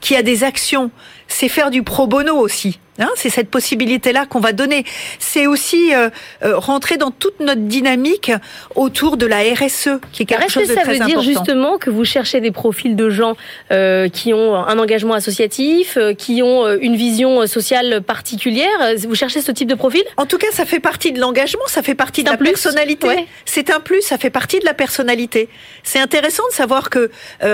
qui 0.00 0.16
a 0.16 0.22
des 0.22 0.44
actions. 0.44 0.90
C'est 1.28 1.48
faire 1.48 1.70
du 1.70 1.82
pro 1.82 2.06
bono 2.06 2.36
aussi. 2.36 2.78
Hein, 2.98 3.10
c'est 3.16 3.28
cette 3.28 3.50
possibilité-là 3.50 4.24
qu'on 4.26 4.40
va 4.40 4.52
donner. 4.52 4.84
C'est 5.18 5.46
aussi 5.46 5.94
euh, 5.94 6.08
euh, 6.42 6.58
rentrer 6.58 6.96
dans 6.96 7.10
toute 7.10 7.40
notre 7.40 7.60
dynamique 7.60 8.32
autour 8.74 9.16
de 9.18 9.26
la 9.26 9.40
RSE, 9.40 10.00
qui 10.12 10.22
est 10.22 10.26
quelque 10.26 10.50
chose 10.50 10.68
de 10.68 10.74
très 10.74 10.82
important. 10.82 10.98
Ça 10.98 11.04
veut 11.04 11.10
dire 11.10 11.20
justement 11.20 11.78
que 11.78 11.90
vous 11.90 12.04
cherchez 12.04 12.40
des 12.40 12.50
profils 12.50 12.96
de 12.96 13.10
gens 13.10 13.36
euh, 13.70 14.08
qui 14.08 14.32
ont 14.32 14.54
un 14.54 14.78
engagement 14.78 15.14
associatif, 15.14 15.98
qui 16.16 16.42
ont 16.42 16.66
une 16.78 16.96
vision 16.96 17.46
sociale 17.46 18.00
particulière. 18.00 18.66
Vous 19.06 19.14
cherchez 19.14 19.42
ce 19.42 19.52
type 19.52 19.68
de 19.68 19.74
profil? 19.74 20.02
En 20.16 20.24
tout 20.24 20.38
cas, 20.38 20.48
ça 20.52 20.64
fait 20.64 20.80
partie 20.80 21.12
de 21.12 21.20
l'engagement, 21.20 21.64
ça 21.66 21.82
fait 21.82 21.94
partie 21.94 22.24
de 22.24 22.30
la 22.30 22.36
personnalité. 22.36 23.08
C'est 23.44 23.70
un 23.70 23.80
plus, 23.80 24.00
ça 24.00 24.16
fait 24.16 24.30
partie 24.30 24.58
de 24.58 24.64
la 24.64 24.74
personnalité. 24.74 25.48
C'est 25.82 26.00
intéressant 26.00 26.44
de 26.48 26.54
savoir 26.54 26.88
que 26.88 27.10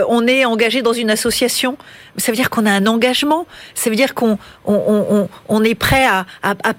on 0.09 0.27
est 0.27 0.45
engagé 0.45 0.83
dans 0.83 0.93
une 0.93 1.11
association. 1.11 1.77
Ça 2.17 2.31
veut 2.31 2.37
dire 2.37 2.51
qu'on 2.51 2.67
a 2.67 2.71
un 2.71 2.87
engagement. 2.87 3.47
Ça 3.75 3.91
veut 3.91 3.97
dire 3.97 4.15
qu'on 4.15 4.39
on, 4.65 4.75
on, 5.11 5.29
est 5.65 5.75
prêt 5.75 6.07
à, 6.07 6.25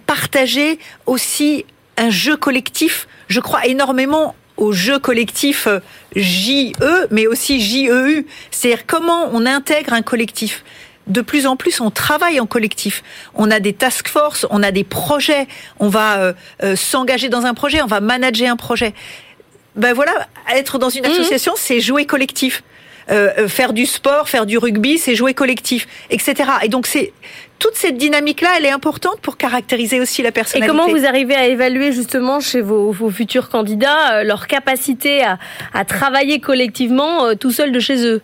partager 0.06 0.80
aussi 1.06 1.66
un 1.98 2.10
jeu 2.10 2.36
collectif. 2.38 3.08
Je 3.28 3.40
crois 3.40 3.66
énormément 3.66 4.36
au 4.58 4.72
jeu 4.72 5.00
collectif 5.00 5.68
JE, 6.16 6.74
mais 7.12 7.28
aussi 7.28 7.60
JEU. 7.60 8.26
C'est-à-dire 8.52 8.86
comment 8.86 9.30
on 9.34 9.46
intègre 9.46 9.94
un 9.94 10.02
collectif. 10.02 10.64
de 11.08 11.20
plus 11.20 11.48
en 11.48 11.58
plus, 11.58 11.82
on 11.82 11.92
travaille 11.92 12.40
en 12.40 12.46
collectif. 12.46 13.04
On 13.36 13.52
a 13.52 13.60
des 13.60 13.74
task 13.74 14.08
force, 14.08 14.48
on 14.50 14.64
a 14.64 14.72
des 14.72 14.86
projets, 14.86 15.48
on 15.80 15.90
va 15.90 16.20
euh, 16.20 16.34
euh, 16.64 16.78
s'engager 16.78 17.28
dans 17.28 17.46
un 17.46 17.54
projet, 17.54 17.82
on 17.82 17.88
va 17.88 18.00
manager 18.00 18.50
un 18.50 18.56
projet. 18.56 18.94
Ben 19.76 19.94
voilà, 19.94 20.14
être 20.56 20.78
dans 20.78 20.90
une 20.90 21.04
Mhm. 21.06 21.12
association, 21.12 21.54
c'est 21.58 21.82
jouer 21.82 22.06
collectif. 22.06 22.64
Euh, 23.12 23.32
euh, 23.38 23.48
faire 23.50 23.74
du 23.74 23.86
sport, 23.86 24.30
faire 24.30 24.46
du 24.46 24.58
rugby, 24.58 24.98
c'est 24.98 25.14
jouer 25.14 25.34
collectif, 25.34 25.88
etc. 26.10 26.50
Et 26.64 26.70
donc 26.70 26.88
c'est 26.88 27.12
toute 27.64 27.78
cette 27.78 27.96
dynamique-là, 27.96 28.50
elle 28.58 28.66
est 28.66 28.72
importante 28.72 29.22
pour 29.22 29.38
caractériser 29.38 30.02
aussi 30.02 30.22
la 30.22 30.30
Et 30.30 30.32
personnalité. 30.34 30.68
comment 30.68 30.90
vous 30.90 31.06
arrivez 31.06 31.34
à 31.34 31.48
évaluer 31.48 31.94
justement 31.94 32.42
chez 32.42 32.60
vos, 32.60 32.92
vos 32.92 33.10
futurs 33.10 33.48
candidats 33.48 34.16
euh, 34.16 34.24
leur 34.26 34.48
capacité 34.48 35.24
à, 35.24 35.40
à 35.74 35.86
travailler 35.86 36.42
collectivement 36.42 37.26
euh, 37.26 37.36
tout 37.36 37.52
seul 37.52 37.72
de 37.72 37.80
chez 37.80 38.06
eux? 38.06 38.22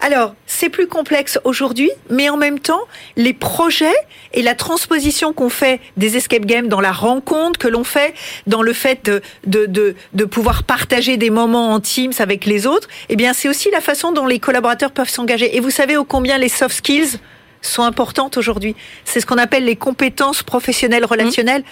Alors, 0.00 0.34
c'est 0.46 0.70
plus 0.70 0.88
complexe 0.88 1.38
aujourd'hui, 1.44 1.88
mais 2.08 2.28
en 2.30 2.36
même 2.36 2.58
temps, 2.58 2.80
les 3.14 3.32
projets 3.32 3.94
et 4.34 4.42
la 4.42 4.56
transposition 4.56 5.32
qu'on 5.32 5.50
fait 5.50 5.78
des 5.96 6.16
escape 6.16 6.44
games 6.44 6.66
dans 6.66 6.80
la 6.80 6.90
rencontre 6.90 7.60
que 7.60 7.68
l'on 7.68 7.84
fait, 7.84 8.12
dans 8.48 8.62
le 8.62 8.72
fait 8.72 9.04
de, 9.04 9.22
de, 9.46 9.66
de, 9.66 9.94
de 10.14 10.24
pouvoir 10.24 10.64
partager 10.64 11.16
des 11.16 11.30
moments 11.30 11.74
en 11.74 11.78
Teams 11.78 12.14
avec 12.18 12.44
les 12.44 12.66
autres, 12.66 12.88
eh 13.08 13.14
bien, 13.14 13.34
c'est 13.34 13.48
aussi 13.48 13.70
la 13.70 13.80
façon 13.80 14.10
dont 14.10 14.26
les 14.26 14.40
collaborateurs 14.40 14.90
peuvent 14.90 15.08
s'engager. 15.08 15.56
Et 15.56 15.60
vous 15.60 15.70
savez 15.70 15.96
ô 15.96 16.02
combien 16.04 16.38
les 16.38 16.48
soft 16.48 16.74
skills 16.74 17.20
sont 17.62 17.82
importantes 17.82 18.36
aujourd'hui. 18.36 18.74
C'est 19.04 19.20
ce 19.20 19.26
qu'on 19.26 19.38
appelle 19.38 19.64
les 19.64 19.76
compétences 19.76 20.42
professionnelles 20.42 21.04
relationnelles. 21.04 21.62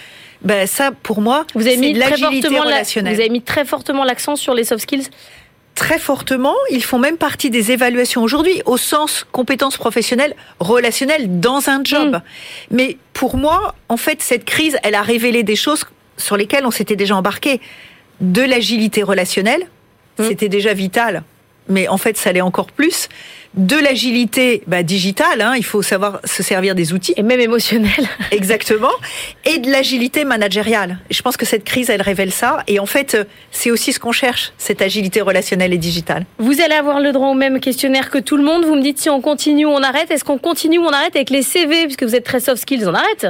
Ben, 0.41 0.67
ça, 0.67 0.91
pour 0.91 1.21
moi, 1.21 1.45
Vous 1.55 1.67
avez 1.67 1.77
mis 1.77 1.91
très 1.97 2.09
l'agilité 2.11 2.41
fortement 2.47 2.63
la- 2.63 2.75
relationnelle. 2.75 3.13
vous 3.15 3.19
avez 3.19 3.29
mis 3.29 3.41
très 3.41 3.65
fortement 3.65 4.03
l'accent 4.03 4.35
sur 4.35 4.53
les 4.53 4.63
soft 4.63 4.83
skills? 4.83 5.07
très 5.75 5.97
fortement. 5.99 6.55
Ils 6.71 6.83
font 6.83 6.99
même 6.99 7.15
partie 7.15 7.49
des 7.49 7.71
évaluations 7.71 8.21
aujourd'hui 8.21 8.61
au 8.65 8.75
sens 8.75 9.25
compétences 9.31 9.77
professionnelles 9.77 10.35
relationnelles 10.59 11.39
dans 11.39 11.69
un 11.69 11.81
job. 11.85 12.15
Mm. 12.15 12.21
Mais 12.71 12.97
pour 13.13 13.37
moi, 13.37 13.75
en 13.87 13.95
fait, 13.95 14.21
cette 14.21 14.43
crise, 14.43 14.77
elle 14.83 14.93
a 14.95 15.01
révélé 15.01 15.43
des 15.43 15.55
choses 15.55 15.85
sur 16.17 16.35
lesquelles 16.35 16.65
on 16.65 16.71
s'était 16.71 16.97
déjà 16.97 17.15
embarqué. 17.15 17.61
De 18.19 18.41
l'agilité 18.41 19.03
relationnelle, 19.03 19.63
Mm. 20.17 20.23
c'était 20.27 20.49
déjà 20.49 20.73
vital. 20.73 21.23
Mais 21.69 21.87
en 21.87 21.97
fait, 21.97 22.17
ça 22.17 22.31
l'est 22.31 22.41
encore 22.41 22.71
plus. 22.71 23.07
De 23.55 23.75
l'agilité 23.75 24.61
bah, 24.67 24.83
digitale, 24.83 25.41
hein, 25.41 25.53
il 25.57 25.65
faut 25.65 25.81
savoir 25.81 26.19
se 26.23 26.43
servir 26.43 26.75
des 26.75 26.93
outils. 26.93 27.13
Et 27.17 27.23
même 27.23 27.39
émotionnel. 27.39 28.07
Exactement. 28.31 28.91
Et 29.45 29.57
de 29.57 29.71
l'agilité 29.71 30.23
managériale. 30.23 30.99
Je 31.09 31.21
pense 31.21 31.37
que 31.37 31.45
cette 31.45 31.63
crise, 31.63 31.89
elle 31.89 32.01
révèle 32.01 32.31
ça. 32.31 32.63
Et 32.67 32.79
en 32.79 32.85
fait, 32.85 33.15
euh, 33.15 33.23
c'est 33.51 33.71
aussi 33.71 33.93
ce 33.93 33.99
qu'on 33.99 34.11
cherche, 34.11 34.51
cette 34.57 34.81
agilité 34.81 35.21
relationnelle 35.21 35.73
et 35.73 35.77
digitale. 35.77 36.25
Vous 36.37 36.61
allez 36.61 36.75
avoir 36.75 36.99
le 36.99 37.11
droit 37.11 37.29
au 37.29 37.33
même 37.33 37.59
questionnaire 37.59 38.09
que 38.11 38.19
tout 38.19 38.37
le 38.37 38.43
monde. 38.43 38.65
Vous 38.65 38.75
me 38.75 38.81
dites 38.81 38.99
si 38.99 39.09
on 39.09 39.21
continue 39.21 39.65
ou 39.65 39.69
on 39.69 39.81
arrête. 39.81 40.11
Est-ce 40.11 40.23
qu'on 40.23 40.37
continue 40.37 40.77
ou 40.77 40.83
on 40.83 40.91
arrête 40.91 41.15
avec 41.15 41.29
les 41.31 41.41
CV 41.41 41.83
Puisque 41.85 42.03
vous 42.03 42.15
êtes 42.15 42.25
très 42.25 42.39
soft 42.39 42.61
skills, 42.61 42.87
on 42.87 42.93
arrête? 42.93 43.27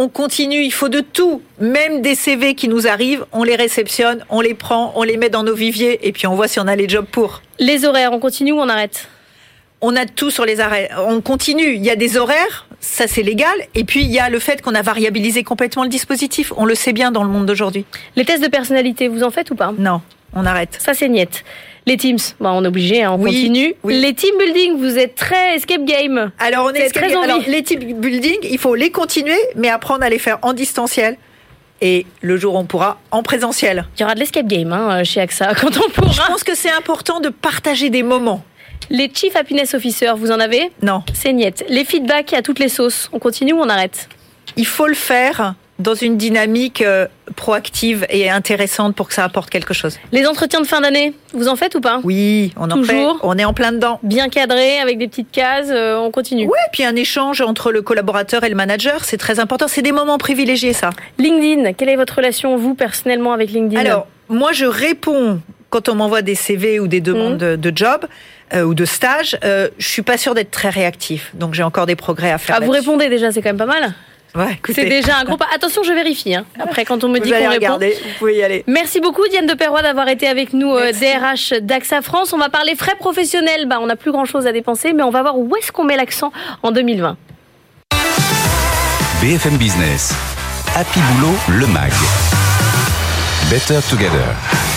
On 0.00 0.08
continue, 0.08 0.62
il 0.62 0.70
faut 0.70 0.88
de 0.88 1.00
tout. 1.00 1.42
Même 1.58 2.02
des 2.02 2.14
CV 2.14 2.54
qui 2.54 2.68
nous 2.68 2.86
arrivent, 2.86 3.26
on 3.32 3.42
les 3.42 3.56
réceptionne, 3.56 4.24
on 4.30 4.40
les 4.40 4.54
prend, 4.54 4.92
on 4.94 5.02
les 5.02 5.16
met 5.16 5.28
dans 5.28 5.42
nos 5.42 5.56
viviers 5.56 6.06
et 6.06 6.12
puis 6.12 6.28
on 6.28 6.36
voit 6.36 6.46
si 6.46 6.60
on 6.60 6.68
a 6.68 6.76
les 6.76 6.88
jobs 6.88 7.04
pour. 7.04 7.42
Les 7.58 7.84
horaires, 7.84 8.12
on 8.12 8.20
continue 8.20 8.52
ou 8.52 8.60
on 8.60 8.68
arrête? 8.68 9.08
On 9.80 9.96
a 9.96 10.06
tout 10.06 10.30
sur 10.30 10.44
les 10.44 10.60
arrêts. 10.60 10.88
On 11.08 11.20
continue. 11.20 11.74
Il 11.74 11.84
y 11.84 11.90
a 11.90 11.96
des 11.96 12.16
horaires, 12.16 12.68
ça 12.78 13.08
c'est 13.08 13.24
légal. 13.24 13.56
Et 13.74 13.82
puis 13.82 14.02
il 14.02 14.10
y 14.12 14.20
a 14.20 14.30
le 14.30 14.38
fait 14.38 14.62
qu'on 14.62 14.76
a 14.76 14.82
variabilisé 14.82 15.42
complètement 15.42 15.82
le 15.82 15.88
dispositif. 15.88 16.52
On 16.56 16.64
le 16.64 16.76
sait 16.76 16.92
bien 16.92 17.10
dans 17.10 17.24
le 17.24 17.30
monde 17.30 17.46
d'aujourd'hui. 17.46 17.84
Les 18.14 18.24
tests 18.24 18.44
de 18.44 18.48
personnalité, 18.48 19.08
vous 19.08 19.24
en 19.24 19.32
faites 19.32 19.50
ou 19.50 19.56
pas? 19.56 19.74
Non, 19.76 20.00
on 20.32 20.46
arrête. 20.46 20.78
Ça, 20.80 20.94
c'est 20.94 21.08
niette. 21.08 21.42
Les 21.88 21.96
teams, 21.96 22.18
bah, 22.38 22.50
on 22.54 22.62
est 22.64 22.68
obligé, 22.68 23.02
hein, 23.02 23.12
on 23.12 23.22
Oui, 23.22 23.30
continue. 23.32 23.74
oui. 23.82 23.98
Les 24.00 24.12
team 24.12 24.34
building, 24.38 24.76
vous 24.78 24.98
êtes 24.98 25.14
très 25.14 25.54
escape 25.56 25.84
game. 25.86 26.30
Alors 26.38 26.66
on 26.66 26.70
est 26.74 26.90
très 26.90 27.14
Alors, 27.14 27.36
envie. 27.38 27.50
les 27.50 27.62
types 27.62 27.98
building, 27.98 28.36
il 28.42 28.58
faut 28.58 28.74
les 28.74 28.90
continuer, 28.90 29.38
mais 29.56 29.70
apprendre 29.70 30.04
à 30.04 30.10
les 30.10 30.18
faire 30.18 30.38
en 30.42 30.52
distanciel. 30.52 31.16
Et 31.80 32.04
le 32.20 32.36
jour 32.36 32.54
où 32.54 32.58
on 32.58 32.64
pourra 32.66 32.98
en 33.10 33.22
présentiel. 33.22 33.86
Il 33.96 34.00
y 34.02 34.04
aura 34.04 34.14
de 34.14 34.20
l'escape 34.20 34.46
game 34.46 34.72
hein, 34.72 35.02
chez 35.04 35.20
AXA 35.20 35.54
quand 35.60 35.76
on 35.78 35.88
Je 35.88 35.92
pourra. 35.94 36.26
pense 36.26 36.44
que 36.44 36.54
c'est 36.54 36.70
important 36.72 37.20
de 37.20 37.30
partager 37.30 37.88
des 37.88 38.02
moments. 38.02 38.44
Les 38.90 39.10
chief 39.14 39.34
happiness 39.36 39.72
officers, 39.74 40.14
vous 40.16 40.30
en 40.30 40.40
avez? 40.40 40.70
Non, 40.82 41.02
C'est 41.14 41.32
niette. 41.32 41.64
Les 41.68 41.84
feedbacks 41.86 42.32
à 42.34 42.42
toutes 42.42 42.58
les 42.58 42.68
sauces, 42.68 43.08
on 43.12 43.18
continue 43.18 43.52
ou 43.54 43.60
on 43.60 43.68
arrête? 43.68 44.08
Il 44.56 44.66
faut 44.66 44.86
le 44.88 44.94
faire 44.94 45.54
dans 45.78 45.94
une 45.94 46.16
dynamique 46.16 46.82
euh, 46.82 47.06
proactive 47.36 48.04
et 48.10 48.28
intéressante 48.30 48.96
pour 48.96 49.08
que 49.08 49.14
ça 49.14 49.24
apporte 49.24 49.48
quelque 49.48 49.74
chose. 49.74 49.98
Les 50.12 50.26
entretiens 50.26 50.60
de 50.60 50.66
fin 50.66 50.80
d'année, 50.80 51.14
vous 51.32 51.48
en 51.48 51.56
faites 51.56 51.74
ou 51.76 51.80
pas? 51.80 52.00
Oui, 52.02 52.52
on 52.56 52.70
en 52.70 52.76
Toujours. 52.76 53.18
fait. 53.20 53.26
On 53.26 53.38
est 53.38 53.44
en 53.44 53.52
plein 53.52 53.72
dedans. 53.72 54.00
Bien 54.02 54.28
cadré, 54.28 54.80
avec 54.80 54.98
des 54.98 55.06
petites 55.06 55.30
cases, 55.30 55.68
euh, 55.70 55.96
on 55.96 56.10
continue. 56.10 56.46
Ouais, 56.46 56.58
puis 56.72 56.84
un 56.84 56.96
échange 56.96 57.40
entre 57.40 57.70
le 57.70 57.82
collaborateur 57.82 58.42
et 58.44 58.48
le 58.48 58.56
manager, 58.56 59.04
c'est 59.04 59.18
très 59.18 59.38
important. 59.38 59.68
C'est 59.68 59.82
des 59.82 59.92
moments 59.92 60.18
privilégiés, 60.18 60.72
ça. 60.72 60.90
LinkedIn, 61.18 61.72
quelle 61.74 61.90
est 61.90 61.96
votre 61.96 62.16
relation, 62.16 62.56
vous, 62.56 62.74
personnellement, 62.74 63.32
avec 63.32 63.50
LinkedIn? 63.50 63.80
Alors, 63.80 64.08
moi, 64.28 64.52
je 64.52 64.64
réponds 64.66 65.40
quand 65.70 65.88
on 65.88 65.94
m'envoie 65.94 66.22
des 66.22 66.34
CV 66.34 66.80
ou 66.80 66.88
des 66.88 67.00
demandes 67.00 67.38
de, 67.38 67.56
de 67.56 67.72
job 67.76 68.06
euh, 68.54 68.62
ou 68.62 68.74
de 68.74 68.84
stage. 68.84 69.38
Euh, 69.44 69.68
je 69.78 69.86
suis 69.88 70.02
pas 70.02 70.16
sûre 70.16 70.34
d'être 70.34 70.50
très 70.50 70.70
réactif, 70.70 71.30
donc 71.34 71.54
j'ai 71.54 71.62
encore 71.62 71.86
des 71.86 71.96
progrès 71.96 72.30
à 72.32 72.38
faire. 72.38 72.56
Ah, 72.58 72.64
vous 72.64 72.70
répondez 72.70 73.08
déjà, 73.08 73.30
c'est 73.30 73.42
quand 73.42 73.50
même 73.50 73.58
pas 73.58 73.66
mal. 73.66 73.94
Ouais, 74.34 74.52
écoutez, 74.52 74.74
C'est 74.82 74.88
déjà 74.88 75.16
un 75.18 75.24
gros 75.24 75.36
pas. 75.36 75.46
Attention, 75.54 75.82
je 75.82 75.92
vérifie. 75.92 76.34
hein. 76.34 76.44
Après, 76.60 76.84
quand 76.84 77.02
on 77.02 77.08
me 77.08 77.18
dit 77.18 77.28
Vous 77.28 77.34
allez 77.34 77.44
qu'on 77.46 77.50
répond. 77.50 77.64
regarder, 77.64 77.90
vous 78.02 78.18
pouvez 78.18 78.36
y 78.36 78.42
aller. 78.42 78.62
Merci 78.66 79.00
beaucoup 79.00 79.26
Diane 79.28 79.46
de 79.46 79.54
Perrois 79.54 79.82
d'avoir 79.82 80.08
été 80.08 80.26
avec 80.28 80.52
nous, 80.52 80.70
euh, 80.74 80.92
Merci. 80.92 81.00
DRH 81.00 81.52
d'AXA 81.62 82.02
France. 82.02 82.32
On 82.32 82.38
va 82.38 82.48
parler 82.50 82.74
frais 82.76 82.94
professionnels. 82.98 83.66
Bah, 83.66 83.78
on 83.80 83.86
n'a 83.86 83.96
plus 83.96 84.12
grand 84.12 84.26
chose 84.26 84.46
à 84.46 84.52
dépenser, 84.52 84.92
mais 84.92 85.02
on 85.02 85.10
va 85.10 85.22
voir 85.22 85.38
où 85.38 85.56
est-ce 85.56 85.72
qu'on 85.72 85.84
met 85.84 85.96
l'accent 85.96 86.30
en 86.62 86.70
2020. 86.72 87.16
BFM 89.22 89.56
Business. 89.56 90.14
Happy 90.76 91.00
Boulot, 91.00 91.34
le 91.48 91.66
MAG. 91.66 91.92
Better 93.50 93.80
Together. 93.90 94.67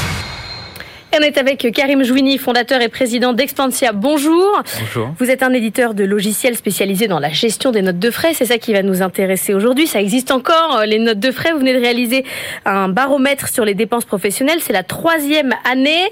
On 1.13 1.21
est 1.21 1.37
avec 1.37 1.67
Karim 1.73 2.03
Jouini, 2.03 2.37
fondateur 2.37 2.81
et 2.81 2.87
président 2.87 3.33
d'Expansia. 3.33 3.91
Bonjour. 3.91 4.63
Bonjour. 4.79 5.09
Vous 5.19 5.29
êtes 5.29 5.43
un 5.43 5.51
éditeur 5.51 5.93
de 5.93 6.05
logiciels 6.05 6.55
spécialisé 6.55 7.07
dans 7.09 7.19
la 7.19 7.29
gestion 7.29 7.71
des 7.71 7.81
notes 7.81 7.99
de 7.99 8.11
frais. 8.11 8.33
C'est 8.33 8.45
ça 8.45 8.57
qui 8.57 8.71
va 8.71 8.81
nous 8.81 9.01
intéresser 9.01 9.53
aujourd'hui. 9.53 9.87
Ça 9.87 9.99
existe 9.99 10.31
encore, 10.31 10.77
euh, 10.79 10.85
les 10.85 10.99
notes 10.99 11.19
de 11.19 11.31
frais. 11.31 11.51
Vous 11.51 11.59
venez 11.59 11.73
de 11.73 11.81
réaliser 11.81 12.23
un 12.63 12.87
baromètre 12.87 13.49
sur 13.49 13.65
les 13.65 13.73
dépenses 13.73 14.05
professionnelles. 14.05 14.59
C'est 14.61 14.71
la 14.71 14.83
troisième 14.83 15.53
année. 15.69 16.09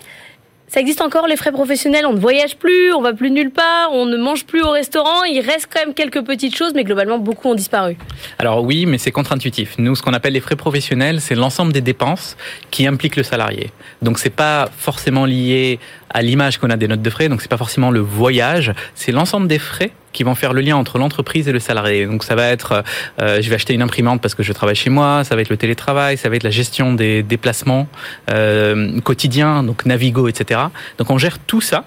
Ça 0.71 0.79
existe 0.79 1.01
encore 1.01 1.25
les 1.25 1.35
frais 1.35 1.51
professionnels? 1.51 2.05
On 2.05 2.13
ne 2.13 2.19
voyage 2.19 2.55
plus, 2.55 2.93
on 2.93 3.01
va 3.01 3.13
plus 3.13 3.31
nulle 3.31 3.49
part, 3.49 3.89
on 3.91 4.05
ne 4.05 4.17
mange 4.17 4.45
plus 4.45 4.61
au 4.61 4.69
restaurant. 4.69 5.23
Il 5.23 5.39
reste 5.39 5.67
quand 5.73 5.83
même 5.83 5.95
quelques 5.95 6.23
petites 6.23 6.55
choses, 6.55 6.73
mais 6.75 6.83
globalement 6.83 7.17
beaucoup 7.17 7.49
ont 7.49 7.55
disparu. 7.55 7.97
Alors 8.37 8.63
oui, 8.63 8.85
mais 8.85 8.99
c'est 8.99 9.11
contre-intuitif. 9.11 9.79
Nous, 9.79 9.95
ce 9.95 10.03
qu'on 10.03 10.13
appelle 10.13 10.33
les 10.33 10.41
frais 10.41 10.55
professionnels, 10.55 11.21
c'est 11.21 11.33
l'ensemble 11.33 11.73
des 11.73 11.81
dépenses 11.81 12.37
qui 12.69 12.85
impliquent 12.85 13.15
le 13.15 13.23
salarié. 13.23 13.71
Donc 14.03 14.19
c'est 14.19 14.29
pas 14.29 14.69
forcément 14.77 15.25
lié 15.25 15.79
à 16.11 16.21
l'image 16.21 16.59
qu'on 16.59 16.69
a 16.69 16.77
des 16.77 16.87
notes 16.87 17.01
de 17.01 17.09
frais, 17.09 17.29
donc 17.29 17.41
c'est 17.41 17.49
pas 17.49 17.57
forcément 17.57 17.89
le 17.89 18.01
voyage, 18.01 18.71
c'est 18.93 19.11
l'ensemble 19.11 19.47
des 19.47 19.59
frais 19.59 19.91
qui 20.11 20.23
vont 20.23 20.35
faire 20.35 20.53
le 20.53 20.61
lien 20.61 20.75
entre 20.75 20.97
l'entreprise 20.97 21.47
et 21.47 21.51
le 21.51 21.59
salarié. 21.59 22.05
Donc 22.05 22.23
ça 22.23 22.35
va 22.35 22.47
être, 22.47 22.83
euh, 23.21 23.41
je 23.41 23.49
vais 23.49 23.55
acheter 23.55 23.73
une 23.73 23.81
imprimante 23.81 24.21
parce 24.21 24.35
que 24.35 24.43
je 24.43 24.53
travaille 24.53 24.75
chez 24.75 24.89
moi, 24.89 25.23
ça 25.23 25.35
va 25.35 25.41
être 25.41 25.49
le 25.49 25.57
télétravail, 25.57 26.17
ça 26.17 26.29
va 26.29 26.35
être 26.35 26.43
la 26.43 26.49
gestion 26.49 26.93
des 26.93 27.23
déplacements 27.23 27.87
euh, 28.29 28.99
quotidiens, 29.01 29.63
donc 29.63 29.85
Navigo, 29.85 30.27
etc. 30.27 30.61
Donc 30.97 31.09
on 31.09 31.17
gère 31.17 31.39
tout 31.39 31.61
ça. 31.61 31.85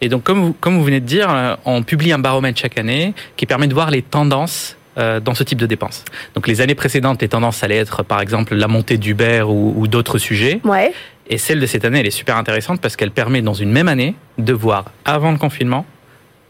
Et 0.00 0.08
donc 0.08 0.22
comme 0.22 0.40
vous, 0.40 0.52
comme 0.52 0.76
vous 0.76 0.84
venez 0.84 1.00
de 1.00 1.06
dire, 1.06 1.30
euh, 1.30 1.56
on 1.64 1.82
publie 1.82 2.12
un 2.12 2.18
baromètre 2.18 2.60
chaque 2.60 2.78
année 2.78 3.14
qui 3.36 3.46
permet 3.46 3.66
de 3.66 3.74
voir 3.74 3.90
les 3.90 4.02
tendances 4.02 4.76
euh, 4.98 5.20
dans 5.20 5.34
ce 5.34 5.42
type 5.42 5.58
de 5.58 5.66
dépenses. 5.66 6.04
Donc 6.34 6.46
les 6.46 6.60
années 6.60 6.74
précédentes, 6.74 7.20
les 7.22 7.28
tendances 7.28 7.64
allaient 7.64 7.78
être 7.78 8.02
par 8.02 8.20
exemple 8.20 8.54
la 8.54 8.68
montée 8.68 8.96
d'Uber 8.96 9.42
ou, 9.42 9.74
ou 9.76 9.88
d'autres 9.88 10.18
sujets. 10.18 10.60
Ouais. 10.64 10.92
Et 11.26 11.38
celle 11.38 11.58
de 11.58 11.66
cette 11.66 11.84
année, 11.84 12.00
elle 12.00 12.06
est 12.06 12.10
super 12.10 12.36
intéressante 12.36 12.80
parce 12.80 12.96
qu'elle 12.96 13.10
permet 13.10 13.42
dans 13.42 13.54
une 13.54 13.72
même 13.72 13.88
année 13.88 14.14
de 14.38 14.52
voir 14.52 14.84
avant 15.04 15.32
le 15.32 15.38
confinement, 15.38 15.86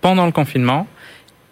pendant 0.01 0.27
le 0.27 0.33
confinement 0.33 0.87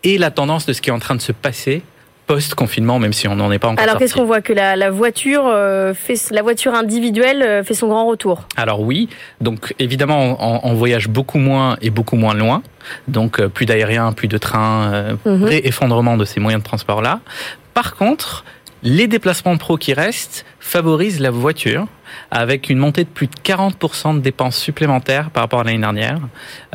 et 0.05 0.19
la 0.19 0.31
tendance 0.31 0.67
de 0.67 0.73
ce 0.73 0.81
qui 0.81 0.91
est 0.91 0.93
en 0.93 0.99
train 0.99 1.15
de 1.15 1.21
se 1.21 1.33
passer 1.33 1.83
post-confinement, 2.27 2.99
même 3.01 3.13
si 3.13 3.27
on 3.27 3.35
n'en 3.35 3.51
est 3.51 3.59
pas 3.59 3.69
encore 3.69 3.83
Alors 3.85 3.99
qu'est-ce 3.99 4.15
qu'on 4.15 4.25
voit? 4.25 4.41
Que 4.41 4.53
la, 4.53 4.77
la 4.77 4.91
voiture 4.91 5.43
euh, 5.47 5.93
fait 5.93 6.15
la 6.31 6.41
voiture 6.43 6.73
individuelle 6.73 7.43
euh, 7.43 7.65
fait 7.65 7.75
son 7.75 7.89
grand 7.89 8.07
retour. 8.07 8.43
Alors 8.57 8.81
oui, 8.81 9.09
donc 9.41 9.75
évidemment 9.81 10.37
on, 10.41 10.61
on 10.63 10.75
voyage 10.75 11.09
beaucoup 11.09 11.39
moins 11.39 11.77
et 11.83 11.91
beaucoup 11.91 12.17
moins 12.17 12.35
loin, 12.35 12.63
donc 13.09 13.41
euh, 13.41 13.49
plus 13.49 13.67
d'aérien, 13.67 14.13
plus 14.13 14.29
de 14.29 14.39
train, 14.39 14.93
euh, 14.93 15.13
Mhm. 15.27 15.37
vrai 15.43 15.61
effondrement 15.65 16.17
de 16.17 16.25
ces 16.25 16.39
moyens 16.41 16.63
de 16.63 16.67
transport 16.67 17.03
là. 17.03 17.21
Par 17.75 17.97
contre, 17.97 18.45
les 18.83 19.07
déplacements 19.07 19.57
pro 19.57 19.77
qui 19.77 19.95
restent 19.95 20.45
favorisent 20.61 21.21
la 21.21 21.31
voiture 21.31 21.87
avec 22.31 22.69
une 22.69 22.79
montée 22.79 23.05
de 23.05 23.09
plus 23.09 23.27
de 23.27 23.35
40% 23.45 24.17
de 24.17 24.21
dépenses 24.21 24.57
supplémentaires 24.57 25.31
par 25.31 25.45
rapport 25.45 25.61
à 25.61 25.65
l'année 25.65 25.79
dernière. 25.79 26.19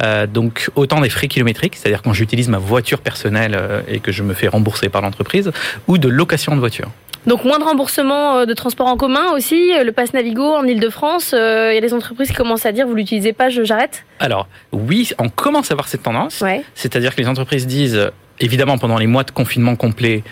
Euh, 0.01 0.25
donc 0.25 0.69
autant 0.75 1.01
des 1.01 1.09
frais 1.09 1.27
kilométriques, 1.27 1.75
c'est-à-dire 1.75 2.01
quand 2.01 2.13
j'utilise 2.13 2.49
ma 2.49 2.57
voiture 2.57 2.99
personnelle 2.99 3.55
euh, 3.59 3.81
et 3.87 3.99
que 3.99 4.11
je 4.11 4.23
me 4.23 4.33
fais 4.33 4.47
rembourser 4.47 4.89
par 4.89 5.01
l'entreprise, 5.01 5.51
ou 5.87 5.97
de 5.97 6.07
location 6.07 6.55
de 6.55 6.59
voiture. 6.59 6.89
Donc 7.27 7.43
moins 7.43 7.59
de 7.59 7.63
remboursement 7.65 8.37
euh, 8.37 8.45
de 8.45 8.53
transport 8.53 8.87
en 8.87 8.95
commun 8.95 9.33
aussi, 9.33 9.73
le 9.83 9.91
pass 9.91 10.13
Navigo 10.13 10.55
en 10.55 10.63
Ile-de-France, 10.63 11.33
euh, 11.33 11.71
il 11.71 11.75
y 11.75 11.77
a 11.77 11.81
des 11.81 11.93
entreprises 11.93 12.29
qui 12.29 12.35
commencent 12.35 12.65
à 12.65 12.71
dire 12.71 12.87
vous 12.87 12.95
l'utilisez 12.95 13.33
pas, 13.33 13.49
j'arrête. 13.49 14.05
Alors 14.19 14.47
oui, 14.71 15.11
on 15.19 15.27
commence 15.27 15.69
à 15.71 15.75
voir 15.75 15.89
cette 15.89 16.03
tendance. 16.03 16.39
Ouais. 16.39 16.63
C'est-à-dire 16.73 17.13
que 17.13 17.21
les 17.21 17.27
entreprises 17.27 17.67
disent 17.67 18.09
évidemment, 18.39 18.77
pendant 18.77 18.97
les 18.97 19.07
mois 19.07 19.23
de 19.23 19.31
confinement 19.31 19.75
complet, 19.75 20.23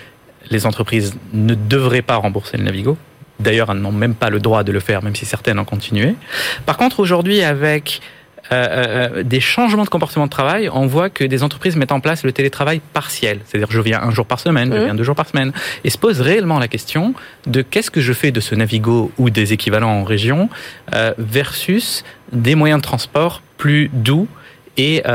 les 0.50 0.66
entreprises 0.66 1.16
ne 1.34 1.56
devraient 1.56 2.02
pas 2.02 2.16
rembourser 2.16 2.58
le 2.58 2.64
Navigo. 2.64 2.98
D'ailleurs, 3.40 3.70
elles 3.72 3.80
n'ont 3.80 3.92
même 3.92 4.16
pas 4.16 4.30
le 4.30 4.40
droit 4.40 4.64
de 4.64 4.72
le 4.72 4.80
faire, 4.80 5.04
même 5.04 5.16
si 5.16 5.26
certaines 5.26 5.60
ont 5.60 5.66
continué. 5.66 6.16
Par 6.66 6.78
contre, 6.78 7.00
aujourd'hui, 7.02 7.42
avec 7.44 8.00
euh, 8.52 9.10
euh, 9.18 9.24
des 9.24 9.40
changements 9.40 9.84
de 9.84 9.90
comportement 9.90 10.26
de 10.26 10.30
travail, 10.30 10.70
on 10.72 10.86
voit 10.86 11.10
que 11.10 11.24
des 11.24 11.42
entreprises 11.44 11.76
mettent 11.76 11.92
en 11.92 12.00
place 12.00 12.24
le 12.24 12.32
télétravail 12.32 12.80
partiel. 12.94 13.40
C'est-à-dire, 13.46 13.70
je 13.72 13.82
viens 13.82 14.02
un 14.02 14.12
jour 14.12 14.26
par 14.26 14.40
semaine, 14.40 14.72
je 14.72 14.78
Mhm. 14.78 14.86
viens 14.86 14.96
deux 14.96 15.04
jours 15.04 15.16
par 15.16 15.28
semaine. 15.28 15.52
Et 15.84 15.90
se 15.90 15.98
pose 15.98 16.22
réellement 16.22 16.60
la 16.60 16.68
question 16.68 17.14
de 17.48 17.62
qu'est-ce 17.64 17.90
que 17.92 18.02
je 18.02 18.14
fais 18.14 18.32
de 18.32 18.40
ce 18.40 18.54
Navigo 18.56 19.12
ou 19.18 19.30
des 19.32 19.52
équivalents 19.52 19.90
en 19.90 20.04
région 20.04 20.50
euh, 20.94 21.14
versus 21.18 22.04
des 22.32 22.56
moyens 22.56 22.80
de 22.82 22.86
transport 22.86 23.42
plus 23.58 23.90
doux 23.92 24.28
et 24.78 25.02
euh, 25.06 25.10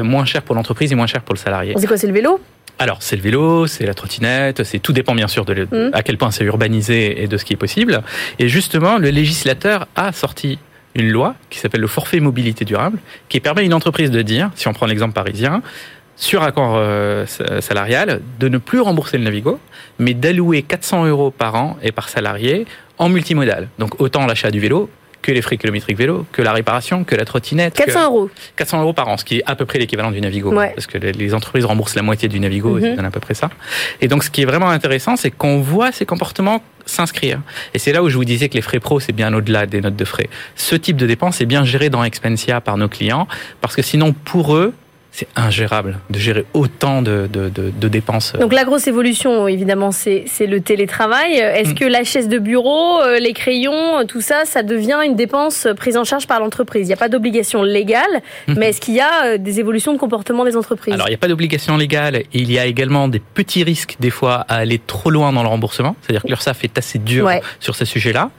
euh, 0.00 0.04
moins 0.04 0.24
chers 0.24 0.42
pour 0.42 0.54
l'entreprise 0.54 0.92
et 0.92 0.94
moins 0.94 1.06
chers 1.08 1.22
pour 1.22 1.34
le 1.34 1.40
salarié. 1.40 1.74
C'est 1.76 1.86
quoi, 1.86 1.96
c'est 1.96 2.06
le 2.06 2.12
vélo? 2.12 2.40
Alors, 2.78 2.98
c'est 3.00 3.16
le 3.16 3.22
vélo, 3.22 3.66
c'est 3.66 3.86
la 3.86 3.94
trottinette, 3.94 4.62
c'est 4.64 4.78
tout 4.78 4.92
dépend 4.92 5.14
bien 5.14 5.28
sûr 5.28 5.44
de 5.46 5.52
le- 5.54 5.68
Mhm. 5.70 5.90
à 5.94 6.02
quel 6.02 6.18
point 6.18 6.30
c'est 6.30 6.44
urbanisé 6.44 7.22
et 7.22 7.26
de 7.26 7.36
ce 7.38 7.44
qui 7.44 7.54
est 7.54 7.56
possible. 7.56 8.02
Et 8.38 8.48
justement, 8.48 8.98
le 8.98 9.08
législateur 9.10 9.86
a 9.96 10.12
sorti 10.12 10.58
une 10.94 11.08
loi 11.10 11.34
qui 11.50 11.58
s'appelle 11.58 11.80
le 11.80 11.86
forfait 11.86 12.20
mobilité 12.20 12.64
durable, 12.64 12.98
qui 13.28 13.40
permet 13.40 13.62
à 13.62 13.64
une 13.64 13.74
entreprise 13.74 14.10
de 14.10 14.20
dire, 14.22 14.50
si 14.54 14.68
on 14.68 14.72
prend 14.74 14.86
l'exemple 14.86 15.14
parisien, 15.14 15.62
sur 16.16 16.42
accord 16.42 16.74
euh, 16.76 17.26
sa- 17.26 17.60
salarial, 17.60 18.20
de 18.40 18.48
ne 18.48 18.56
plus 18.58 18.80
rembourser 18.80 19.18
le 19.18 19.24
Navigo, 19.24 19.58
mais 19.98 20.14
d'allouer 20.14 20.62
400 20.62 21.04
euros 21.06 21.30
par 21.30 21.54
an 21.54 21.76
et 21.82 21.92
par 21.92 22.08
salarié 22.08 22.66
en 22.98 23.08
multimodal. 23.10 23.68
Donc 23.78 24.00
autant 24.00 24.26
l'achat 24.26 24.50
du 24.50 24.58
vélo 24.60 24.88
que 25.26 25.32
les 25.32 25.42
frais 25.42 25.56
kilométriques 25.56 25.98
vélo, 25.98 26.24
que 26.30 26.40
la 26.40 26.52
réparation, 26.52 27.02
que 27.02 27.16
la 27.16 27.24
trottinette. 27.24 27.74
que- 27.74 27.82
400 27.84 28.04
euros. 28.04 28.30
400 28.54 28.80
euros 28.80 28.92
par 28.92 29.08
an, 29.08 29.16
ce 29.16 29.24
qui 29.24 29.38
est 29.38 29.42
à 29.44 29.56
peu 29.56 29.66
près 29.66 29.78
l'équivalent 29.80 30.12
du 30.12 30.20
Navigo, 30.20 30.52
Ouais. 30.54 30.70
parce 30.74 30.86
que 30.86 30.98
les- 30.98 31.34
entreprises 31.34 31.64
remboursent 31.64 31.96
la 31.96 32.02
moitié 32.02 32.28
du 32.28 32.38
Navigo, 32.38 32.78
et 32.78 32.80
ça 32.82 32.88
Mhm. 32.90 32.96
donne 32.96 33.04
à 33.06 33.10
peu 33.10 33.18
près 33.18 33.34
ça. 33.34 33.50
Et 34.00 34.06
donc, 34.06 34.22
ce 34.22 34.30
qui 34.30 34.42
est 34.42 34.44
vraiment 34.44 34.70
intéressant, 34.70 35.16
c'est 35.16 35.32
qu'on 35.32 35.60
voit 35.60 35.90
ces 35.90 36.06
comportements 36.06 36.62
s'inscrire. 36.84 37.40
Et 37.74 37.80
c'est 37.80 37.92
là 37.92 38.04
où 38.04 38.08
je 38.08 38.16
vous 38.16 38.24
disais 38.24 38.48
que 38.48 38.54
les 38.54 38.62
frais 38.62 38.78
pro, 38.78 39.00
c'est 39.00 39.12
bien 39.12 39.34
au-delà 39.34 39.66
des 39.66 39.80
notes 39.80 39.96
de 39.96 40.04
frais. 40.04 40.28
Ce 40.54 40.76
type 40.76 40.96
de 40.96 41.06
dépense 41.06 41.40
est 41.40 41.46
bien 41.46 41.64
géré 41.64 41.90
dans 41.90 42.04
Expensia 42.04 42.60
par 42.60 42.76
nos 42.76 42.88
clients, 42.88 43.26
parce 43.60 43.74
que 43.74 43.82
sinon, 43.82 44.12
pour 44.12 44.54
eux, 44.54 44.72
c'est 45.18 45.28
ingérable 45.34 45.98
de 46.10 46.18
gérer 46.18 46.44
autant 46.52 47.00
de, 47.00 47.26
de, 47.32 47.48
de, 47.48 47.70
de 47.70 47.88
dépenses. 47.88 48.34
Donc 48.38 48.52
la 48.52 48.64
grosse 48.64 48.86
évolution, 48.86 49.48
évidemment, 49.48 49.90
c'est 49.90 50.26
le 50.40 50.60
télétravail. 50.60 51.36
Est-ce 51.36 51.70
Mm. 51.70 51.74
que 51.74 51.84
la 51.86 52.04
chaise 52.04 52.28
de 52.28 52.38
bureau, 52.38 53.00
euh, 53.00 53.18
les 53.18 53.32
crayons, 53.32 54.00
euh, 54.00 54.04
tout 54.04 54.20
ça, 54.20 54.44
ça 54.44 54.62
devient 54.62 54.98
une 55.06 55.16
dépense 55.16 55.64
euh, 55.64 55.72
prise 55.72 55.96
en 55.96 56.04
charge 56.04 56.26
par 56.26 56.38
l'entreprise? 56.38 56.82
Il 56.82 56.88
n'y 56.88 56.92
a 56.92 56.98
pas 56.98 57.08
d'obligation 57.08 57.62
légale, 57.62 58.20
Mhm. 58.46 58.56
mais 58.58 58.68
est-ce 58.68 58.80
qu'il 58.82 58.92
y 58.94 59.00
a 59.00 59.38
des 59.38 59.58
évolutions 59.58 59.94
de 59.94 59.98
comportement 59.98 60.44
des 60.44 60.54
entreprises? 60.54 60.92
Alors, 60.92 61.06
il 61.08 61.12
n'y 61.12 61.14
a 61.16 61.18
pas 61.18 61.28
d'obligation 61.28 61.78
légale. 61.78 62.22
Il 62.34 62.52
y 62.52 62.58
a 62.58 62.66
également 62.66 63.08
des 63.08 63.20
petits 63.20 63.64
risques, 63.64 63.96
des 64.00 64.10
fois, 64.10 64.44
à 64.48 64.56
aller 64.56 64.78
trop 64.86 65.08
loin 65.10 65.32
dans 65.32 65.42
le 65.42 65.48
remboursement. 65.48 65.96
C'est-à-dire 66.02 66.22
que 66.24 66.28
l'URSSAF 66.28 66.62
est 66.64 66.76
assez 66.76 66.98
dur 66.98 67.24
Ouais. 67.24 67.40
sur 67.58 67.74
ce 67.74 67.86
sujet-là. 67.86 68.30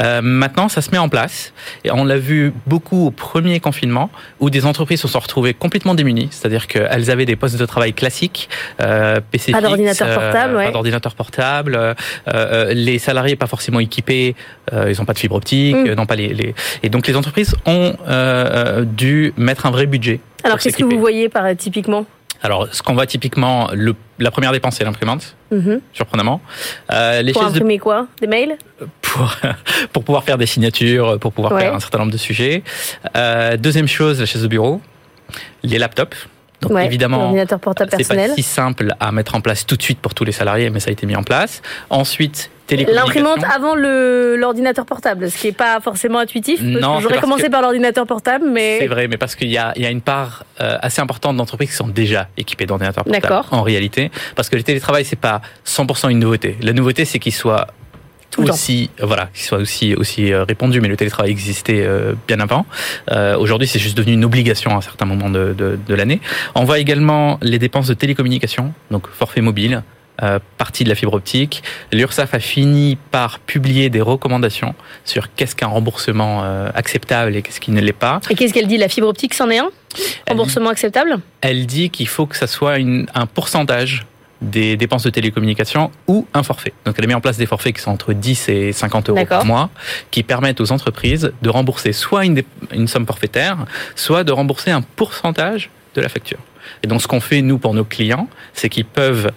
Euh, 0.00 0.20
maintenant, 0.20 0.68
ça 0.68 0.82
se 0.82 0.90
met 0.90 0.98
en 0.98 1.08
place. 1.08 1.52
Et 1.84 1.92
on 1.92 2.04
l'a 2.04 2.18
vu 2.18 2.52
beaucoup 2.66 3.06
au 3.06 3.10
premier 3.12 3.60
confinement, 3.60 4.10
où 4.40 4.50
des 4.50 4.66
entreprises 4.66 5.00
se 5.00 5.06
sont 5.08 5.20
retrouvées 5.20 5.54
complètement 5.54 5.94
démunies. 5.94 6.23
C'est-à-dire 6.30 6.66
qu'elles 6.66 7.10
avaient 7.10 7.24
des 7.26 7.36
postes 7.36 7.56
de 7.58 7.66
travail 7.66 7.92
classiques, 7.92 8.48
euh, 8.80 9.20
PC 9.30 9.52
Pas 9.52 9.60
d'ordinateur 9.60 10.08
portable, 10.20 10.56
ouais. 10.56 10.66
Pas 10.66 10.70
d'ordinateur 10.72 11.14
portable. 11.14 11.74
euh, 11.76 11.94
euh, 12.32 12.72
les 12.74 12.98
salariés 12.98 13.36
pas 13.36 13.46
forcément 13.46 13.80
équipés, 13.80 14.34
euh, 14.72 14.90
ils 14.92 14.98
n'ont 14.98 15.04
pas 15.04 15.12
de 15.14 15.18
fibre 15.18 15.36
optique, 15.36 15.76
Mm. 15.76 15.86
euh, 15.88 15.94
n'ont 15.94 16.06
pas 16.06 16.16
les, 16.16 16.28
les... 16.28 16.54
Et 16.82 16.88
donc, 16.88 17.06
les 17.06 17.16
entreprises 17.16 17.54
ont 17.66 17.94
euh, 18.08 18.80
euh, 18.80 18.84
dû 18.84 19.32
mettre 19.36 19.66
un 19.66 19.70
vrai 19.70 19.86
budget. 19.86 20.20
Alors 20.44 20.58
qu'est-ce 20.58 20.76
que 20.76 20.84
vous 20.84 20.98
voyez 21.00 21.28
par 21.28 21.44
euh, 21.46 21.54
typiquement? 21.54 22.04
Alors, 22.42 22.68
ce 22.72 22.82
qu'on 22.82 22.92
voit 22.92 23.06
typiquement, 23.06 23.70
le, 23.72 23.94
la 24.18 24.30
première 24.30 24.52
dépense, 24.52 24.76
c'est 24.76 24.84
l'imprimante, 24.84 25.34
Mhm. 25.50 25.80
surprenamment. 25.94 26.42
Euh, 26.92 27.22
les 27.22 27.32
Pour 27.32 27.42
chaises 27.42 27.52
de, 27.52 27.56
imprimer 27.58 27.78
quoi? 27.78 28.06
Des 28.20 28.26
mails? 28.26 28.58
Pour, 29.00 29.34
pour 29.92 30.04
pouvoir 30.04 30.24
faire 30.24 30.36
des 30.36 30.44
signatures, 30.44 31.18
pour 31.20 31.32
pouvoir 31.32 31.54
Ouais. 31.54 31.62
faire 31.62 31.74
un 31.74 31.80
certain 31.80 31.98
nombre 32.00 32.12
de 32.12 32.18
sujets. 32.18 32.62
Euh, 33.16 33.56
deuxième 33.56 33.88
chose, 33.88 34.20
la 34.20 34.26
chaise 34.26 34.42
de 34.42 34.48
bureau, 34.48 34.82
les 35.62 35.78
laptops. 35.78 36.28
Donc 36.60 36.72
Ouais, 36.72 36.86
évidemment, 36.86 37.34
c'est 37.34 37.90
personnel. 37.90 38.30
pas 38.30 38.36
si 38.36 38.42
simple 38.42 38.94
à 38.98 39.12
mettre 39.12 39.34
en 39.34 39.40
place 39.40 39.66
tout 39.66 39.76
de 39.76 39.82
suite 39.82 39.98
pour 39.98 40.14
tous 40.14 40.24
les 40.24 40.32
salariés, 40.32 40.70
mais 40.70 40.80
ça 40.80 40.88
a 40.88 40.92
été 40.92 41.06
mis 41.06 41.16
en 41.16 41.22
place. 41.22 41.62
Ensuite. 41.90 42.50
L'imprimante 42.70 43.44
avant 43.44 43.74
l'ordinateur 43.74 44.86
portable, 44.86 45.30
ce 45.30 45.36
qui 45.36 45.48
n'est 45.48 45.52
pas 45.52 45.80
forcément 45.80 46.18
intuitif. 46.18 46.62
J'aurais 46.62 47.20
commencé 47.20 47.50
par 47.50 47.60
l'ordinateur 47.60 48.06
portable, 48.06 48.46
mais 48.48 48.78
C'est 48.80 48.86
vrai, 48.86 49.06
mais 49.06 49.18
parce 49.18 49.34
qu'il 49.34 49.50
y 49.50 49.58
a, 49.58 49.74
il 49.76 49.82
y 49.82 49.86
a 49.86 49.90
une 49.90 50.00
part 50.00 50.44
euh, 50.62 50.78
assez 50.80 51.02
importante 51.02 51.36
d'entreprises 51.36 51.68
qui 51.70 51.76
sont 51.76 51.88
déjà 51.88 52.28
équipées 52.38 52.64
d'ordinateurs 52.64 53.04
portables. 53.04 53.44
En 53.50 53.62
réalité, 53.62 54.10
parce 54.34 54.48
que 54.48 54.56
le 54.56 54.62
télétravail 54.62 55.04
c'est 55.04 55.14
pas 55.20 55.42
100% 55.66 56.10
une 56.10 56.20
nouveauté. 56.20 56.56
La 56.62 56.72
nouveauté 56.72 57.04
c'est 57.04 57.18
qu'il 57.18 57.34
soit 57.34 57.66
Tout 58.34 58.42
le 58.42 58.50
aussi, 58.52 58.90
voilà, 59.00 59.28
qu'il 59.34 59.44
soit 59.44 59.58
aussi 59.58 59.94
aussi 59.94 60.32
euh, 60.32 60.44
répandu. 60.44 60.80
Mais 60.80 60.88
le 60.88 60.96
télétravail 60.96 61.30
existait 61.30 61.82
euh, 61.84 62.14
bien 62.28 62.40
avant. 62.40 62.66
Euh, 63.10 63.36
Aujourd'hui, 63.36 63.66
c'est 63.68 63.78
juste 63.78 63.96
devenu 63.96 64.12
une 64.14 64.24
obligation 64.24 64.70
à 64.72 64.74
un 64.76 64.80
certain 64.80 65.04
moment 65.06 65.30
de, 65.30 65.54
de, 65.56 65.78
de 65.86 65.94
l'année. 65.94 66.20
On 66.54 66.64
voit 66.64 66.78
également 66.78 67.38
les 67.42 67.58
dépenses 67.58 67.86
de 67.88 67.94
télécommunication, 67.94 68.72
donc 68.90 69.08
forfait 69.08 69.40
mobile. 69.40 69.82
euh, 70.22 70.38
partie 70.58 70.84
de 70.84 70.88
la 70.88 70.94
fibre 70.94 71.14
optique. 71.14 71.64
L'URSSAF 71.92 72.34
a 72.34 72.38
fini 72.38 72.96
par 73.10 73.40
publier 73.40 73.90
des 73.90 74.00
recommandations 74.00 74.76
sur 75.04 75.34
qu'est-ce 75.34 75.56
qu'un 75.56 75.66
remboursement 75.66 76.42
euh, 76.44 76.68
acceptable 76.72 77.34
et 77.34 77.42
qu'est-ce 77.42 77.60
qui 77.60 77.72
ne 77.72 77.80
l'est 77.80 77.92
pas. 77.92 78.20
Et 78.30 78.36
qu'est-ce 78.36 78.54
qu'elle 78.54 78.68
dit 78.68 78.78
La 78.78 78.88
fibre 78.88 79.08
optique, 79.08 79.34
c'en 79.34 79.50
est 79.50 79.58
un? 79.58 79.70
Remboursement 80.28 80.70
acceptable? 80.70 81.16
Elle 81.40 81.66
dit 81.66 81.90
qu'il 81.90 82.06
faut 82.06 82.26
que 82.26 82.36
ça 82.36 82.46
soit 82.46 82.78
une- 82.78 83.06
un 83.14 83.26
pourcentage 83.26 84.06
des 84.44 84.76
dépenses 84.76 85.02
de 85.02 85.10
télécommunication 85.10 85.90
ou 86.06 86.26
un 86.34 86.42
forfait. 86.42 86.72
Donc 86.84 86.96
elle 86.98 87.06
mis 87.06 87.14
en 87.14 87.20
place 87.20 87.36
des 87.36 87.46
forfaits 87.46 87.74
qui 87.74 87.82
sont 87.82 87.90
entre 87.90 88.12
10 88.12 88.48
et 88.48 88.72
50 88.72 89.10
euros 89.10 89.26
par 89.26 89.44
mois, 89.44 89.70
qui 90.10 90.22
permettent 90.22 90.60
aux 90.60 90.72
entreprises 90.72 91.32
de 91.42 91.50
rembourser 91.50 91.92
soit 91.92 92.24
une, 92.24 92.42
une 92.72 92.88
somme 92.88 93.06
forfaitaire, 93.06 93.66
soit 93.96 94.24
de 94.24 94.32
rembourser 94.32 94.70
un 94.70 94.82
pourcentage 94.82 95.70
de 95.94 96.00
la 96.00 96.08
facture. 96.08 96.38
Et 96.82 96.86
donc 96.86 97.02
ce 97.02 97.08
qu'on 97.08 97.20
fait 97.20 97.42
nous 97.42 97.58
pour 97.58 97.74
nos 97.74 97.84
clients, 97.84 98.28
c'est 98.52 98.68
qu'ils 98.68 98.84
peuvent 98.84 99.32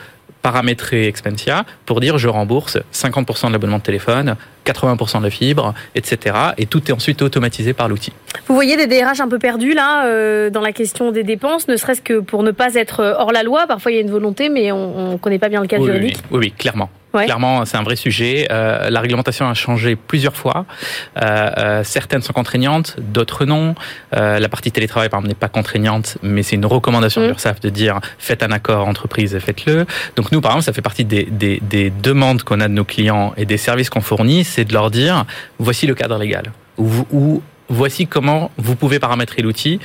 paramétrer 0.52 1.08
Expensia 1.08 1.66
pour 1.86 2.00
dire 2.00 2.18
je 2.18 2.30
rembourse 2.30 2.78
50% 2.94 3.48
de 3.48 3.52
l'abonnement 3.52 3.80
de 3.80 3.84
téléphone, 3.84 4.38
80% 4.66 5.20
de 5.20 5.24
la 5.26 5.30
fibre, 5.30 5.74
etc. 5.94 6.38
Et 6.58 6.68
tout 6.68 6.82
est 6.88 6.94
ensuite 6.94 7.22
automatisé 7.22 7.74
par 7.74 7.90
l'outil. 7.90 8.14
Vous 8.48 8.56
voyez 8.56 8.78
des 8.78 8.88
DRH 8.88 9.20
un 9.20 9.28
peu 9.28 9.40
perdus 9.40 9.74
là 9.74 10.06
euh, 10.06 10.50
dans 10.50 10.62
la 10.62 10.72
question 10.72 11.12
des 11.12 11.24
dépenses, 11.24 11.68
ne 11.68 11.76
serait-ce 11.76 12.02
que 12.02 12.20
pour 12.22 12.44
ne 12.44 12.52
pas 12.52 12.76
être 12.76 13.16
hors 13.20 13.34
la 13.34 13.44
loi. 13.44 13.66
Parfois 13.68 13.92
il 13.92 13.96
y 13.96 13.98
a 13.98 14.02
une 14.02 14.10
volonté, 14.10 14.48
mais 14.48 14.72
on 14.72 15.12
ne 15.14 15.18
connaît 15.18 15.38
pas 15.38 15.50
bien 15.50 15.60
le 15.60 15.68
cadre 15.68 15.84
Oui, 15.84 15.90
oui, 15.92 15.98
juridique. 15.98 16.24
oui, 16.32 16.38
oui, 16.40 16.52
clairement. 16.58 16.90
Ouais. 17.18 17.26
Clairement, 17.26 17.66
c'est 17.66 17.78
un 17.78 17.84
vrai 17.84 17.96
sujet. 17.96 18.48
Euh, 18.52 18.90
la 18.90 19.00
réglementation 19.02 19.50
a 19.50 19.54
changé 19.54 19.96
plusieurs 19.96 20.36
fois. 20.36 20.66
Euh, 21.22 21.50
euh, 21.58 21.84
certaines 21.84 22.22
sont 22.22 22.34
contraignantes, 22.34 22.96
d'autres 23.00 23.46
non. 23.46 23.74
Euh, 24.16 24.38
la 24.40 24.50
partie 24.50 24.72
télétravail, 24.72 25.10
par 25.10 25.20
exemple, 25.20 25.30
n'est 25.30 25.36
pas 25.36 25.48
contraignante, 25.50 26.18
mais 26.22 26.44
c'est 26.44 26.56
une 26.56 26.66
recommandation 26.66 27.22
Mm. 27.22 27.24
de 27.24 27.30
l'URSSAF 27.30 27.60
de 27.60 27.70
dire 27.70 28.00
faites 28.20 28.44
un 28.44 28.52
accord 28.52 28.88
entreprise 28.88 29.34
et 29.34 29.40
faites-le. 29.40 29.86
Donc 30.16 30.32
nous, 30.32 30.42
par 30.42 30.52
exemple, 30.52 30.66
ça 30.66 30.74
fait 30.74 30.82
partie 30.82 31.06
des, 31.06 31.24
des, 31.24 31.60
des 31.62 31.90
demandes 31.90 32.44
qu'on 32.44 32.60
a 32.62 32.68
de 32.68 32.74
nos 32.74 32.86
clients 32.86 33.34
et 33.38 33.46
des 33.46 33.58
services 33.58 33.90
qu'on 33.90 34.02
fournit, 34.02 34.44
c'est 34.44 34.66
de 34.66 34.74
leur 34.74 34.92
dire 34.92 35.26
voici 35.58 35.88
le 35.88 35.96
cadre 35.96 36.18
légal 36.20 36.52
ou, 36.78 36.90
ou 37.12 37.42
voici 37.70 38.06
comment 38.06 38.52
vous 38.58 38.76
pouvez 38.76 39.00
paramétrer 39.00 39.42
l'outil 39.42 39.80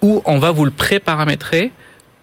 ou 0.00 0.22
on 0.24 0.38
va 0.38 0.50
vous 0.50 0.64
le 0.64 0.70
pré-paramétrer 0.70 1.72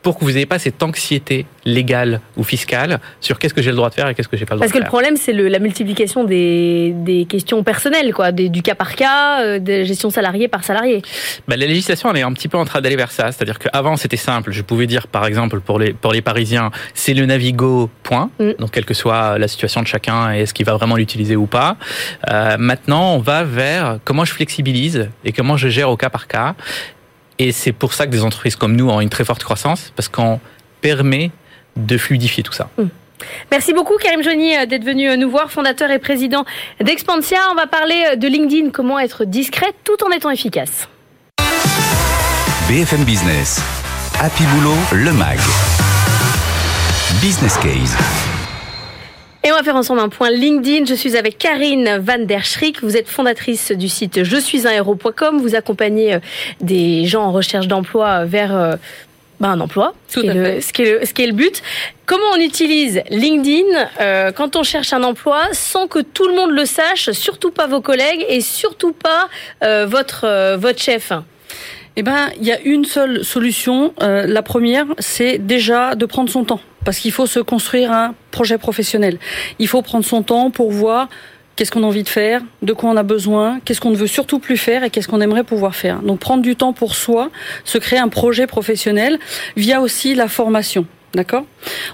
pour 0.05 0.19
que 0.19 0.23
vous 0.23 0.33
n'ayez 0.33 0.45
pas 0.45 0.59
cette 0.59 0.83
anxiété 0.83 1.47
légale 1.65 2.21
ou 2.37 2.43
fiscale 2.43 2.99
sur 3.21 3.39
qu'est-ce 3.39 3.55
que 3.55 3.63
j'ai 3.63 3.71
le 3.71 3.75
droit 3.75 3.89
de 3.89 3.95
faire 3.95 4.07
et 4.07 4.13
qu'est-ce 4.13 4.27
que 4.27 4.37
j'ai 4.37 4.45
pas 4.45 4.53
le 4.53 4.59
droit 4.59 4.65
Parce 4.67 4.71
que 4.71 4.77
de 4.77 4.81
le 4.81 4.85
faire. 4.85 4.89
problème, 4.91 5.17
c'est 5.17 5.33
la 5.33 5.57
multiplication 5.57 6.23
des, 6.23 6.93
des 6.95 7.25
questions 7.25 7.63
personnelles, 7.63 8.13
quoi, 8.13 8.31
des- 8.31 8.49
du 8.49 8.61
cas 8.61 8.75
par 8.75 8.95
cas, 8.95 9.41
euh, 9.41 9.57
de 9.57 9.83
gestion 9.83 10.11
salarié 10.11 10.47
par 10.47 10.63
salarié. 10.63 11.01
Bah, 11.47 11.55
la 11.57 11.65
législation, 11.65 12.11
elle 12.11 12.17
est 12.17 12.21
un 12.21 12.33
petit 12.33 12.47
peu 12.47 12.59
en 12.59 12.65
train 12.65 12.81
d'aller 12.81 12.95
vers 12.95 13.11
ça. 13.11 13.31
C'est-à-dire 13.31 13.57
qu'avant, 13.57 13.97
c'était 13.97 14.15
simple. 14.15 14.51
Je 14.51 14.61
pouvais 14.61 14.85
dire, 14.85 15.07
par 15.07 15.25
exemple, 15.25 15.59
pour 15.59 15.79
les, 15.79 15.93
pour 15.93 16.13
les 16.13 16.21
Parisiens, 16.21 16.69
c'est 16.93 17.15
le 17.15 17.25
Navigo, 17.25 17.89
point. 18.03 18.29
Mm. 18.39 18.51
Donc, 18.59 18.69
quelle 18.69 18.85
que 18.85 18.93
soit 18.93 19.39
la 19.39 19.47
situation 19.47 19.81
de 19.81 19.87
chacun 19.87 20.35
et 20.35 20.41
est-ce 20.41 20.53
qu'il 20.53 20.67
va 20.67 20.73
vraiment 20.75 20.97
l'utiliser 20.97 21.35
ou 21.35 21.47
pas. 21.47 21.77
Euh, 22.29 22.57
maintenant, 22.59 23.15
on 23.15 23.19
va 23.19 23.43
vers 23.43 23.97
comment 24.03 24.23
je 24.23 24.33
flexibilise 24.33 25.09
et 25.23 25.31
comment 25.31 25.57
je 25.57 25.67
gère 25.67 25.89
au 25.89 25.97
cas 25.97 26.11
par 26.11 26.27
cas. 26.27 26.53
Et 27.39 27.51
c'est 27.51 27.73
pour 27.73 27.93
ça 27.93 28.05
que 28.05 28.11
des 28.11 28.23
entreprises 28.23 28.55
comme 28.55 28.75
nous 28.75 28.89
ont 28.89 29.01
une 29.01 29.09
très 29.09 29.25
forte 29.25 29.43
croissance, 29.43 29.91
parce 29.95 30.07
qu'on 30.07 30.39
permet 30.81 31.31
de 31.75 31.97
fluidifier 31.97 32.43
tout 32.43 32.53
ça. 32.53 32.69
Merci 33.51 33.73
beaucoup 33.73 33.95
Karim 33.97 34.23
Joigny 34.23 34.55
euh, 34.55 34.65
d'être 34.65 34.83
venu 34.83 35.09
euh, 35.09 35.15
nous 35.15 35.29
voir, 35.29 35.51
fondateur 35.51 35.89
et 35.89 35.99
président 35.99 36.45
d'Expansia. 36.81 37.37
On 37.51 37.55
va 37.55 37.67
parler 37.67 38.03
euh, 38.11 38.15
de 38.15 38.27
LinkedIn, 38.27 38.69
comment 38.71 38.99
être 38.99 39.25
discrète 39.25 39.75
tout 39.83 40.03
en 40.05 40.11
étant 40.11 40.29
efficace. 40.29 40.87
BFM 42.67 43.03
Business. 43.03 43.61
Happy 44.19 44.43
Boulot, 44.43 44.75
le 44.91 45.13
MAG. 45.13 45.39
Business 47.21 47.57
Case. 47.57 48.34
Et 49.45 49.51
on 49.51 49.55
va 49.55 49.61
faire 49.61 49.75
ensemble 49.75 49.99
un 49.99 50.09
point 50.09 50.31
LinkedIn. 50.31 50.85
Je 50.85 50.95
suis 50.95 51.15
avec 51.15 51.37
Karine 51.37 51.99
Van 51.99 52.17
der 52.17 52.43
Schrick. 52.43 52.81
Vous 52.81 52.97
êtes 52.97 53.07
fondatrice 53.07 53.71
du 53.71 53.87
site 53.87 54.23
je 54.23 54.37
suis 54.37 54.67
un 54.67 54.71
héros.com. 54.71 55.39
Vous 55.39 55.53
accompagnez 55.53 56.15
euh, 56.15 56.19
des 56.61 57.05
gens 57.05 57.25
en 57.25 57.31
recherche 57.31 57.67
d'emploi 57.67 58.25
vers 58.25 58.55
euh, 58.55 58.75
bah, 59.39 59.49
un 59.49 59.59
emploi, 59.59 59.93
ce, 60.07 60.21
qui 60.21 60.27
le, 60.27 60.33
fait. 60.33 60.61
ce, 60.61 60.73
qui 60.73 60.81
est 60.81 60.99
le, 60.99 61.05
ce 61.05 61.13
qui 61.13 61.23
est 61.23 61.27
le 61.27 61.33
but. 61.33 61.61
Comment 62.05 62.25
on 62.35 62.39
utilise 62.39 63.01
LinkedIn 63.09 63.89
euh, 63.99 64.31
quand 64.31 64.55
on 64.55 64.63
cherche 64.63 64.93
un 64.93 65.03
emploi 65.03 65.41
sans 65.51 65.87
que 65.87 65.99
tout 65.99 66.27
le 66.27 66.35
monde 66.35 66.51
le 66.51 66.65
sache, 66.65 67.11
surtout 67.11 67.51
pas 67.51 67.67
vos 67.67 67.81
collègues 67.81 68.25
et 68.29 68.39
surtout 68.41 68.93
pas 68.93 69.27
euh, 69.63 69.85
votre, 69.85 70.23
euh, 70.23 70.57
votre 70.57 70.81
chef? 70.81 71.11
Eh 71.97 72.03
ben, 72.03 72.29
il 72.39 72.45
y 72.45 72.51
a 72.51 72.59
une 72.61 72.83
seule 72.83 73.23
solution. 73.23 73.93
Euh, 74.01 74.27
la 74.27 74.41
première, 74.41 74.85
c'est 74.99 75.37
déjà 75.37 75.95
de 75.95 76.05
prendre 76.05 76.29
son 76.29 76.43
temps, 76.43 76.59
parce 76.83 76.99
qu'il 76.99 77.13
faut 77.13 77.25
se 77.25 77.39
construire 77.39 77.91
un 77.91 78.15
projet 78.31 78.57
professionnel. 78.57 79.17
Il 79.59 79.67
faut 79.69 79.81
prendre 79.81 80.03
son 80.03 80.21
temps 80.21 80.51
pour 80.51 80.71
voir 80.71 81.07
qu'est-ce 81.55 81.71
qu'on 81.71 81.83
a 81.83 81.85
envie 81.85 82.03
de 82.03 82.09
faire, 82.09 82.41
de 82.63 82.73
quoi 82.73 82.89
on 82.89 82.97
a 82.97 83.03
besoin, 83.03 83.61
qu'est-ce 83.63 83.79
qu'on 83.79 83.91
ne 83.91 83.95
veut 83.95 84.07
surtout 84.07 84.39
plus 84.39 84.57
faire 84.57 84.83
et 84.83 84.89
qu'est-ce 84.89 85.07
qu'on 85.07 85.21
aimerait 85.21 85.45
pouvoir 85.45 85.73
faire. 85.73 86.01
Donc 86.01 86.19
prendre 86.19 86.43
du 86.43 86.57
temps 86.57 86.73
pour 86.73 86.95
soi, 86.95 87.29
se 87.63 87.77
créer 87.77 87.99
un 87.99 88.09
projet 88.09 88.45
professionnel 88.45 89.17
via 89.55 89.79
aussi 89.79 90.15
la 90.15 90.27
formation. 90.27 90.85
D'accord? 91.13 91.45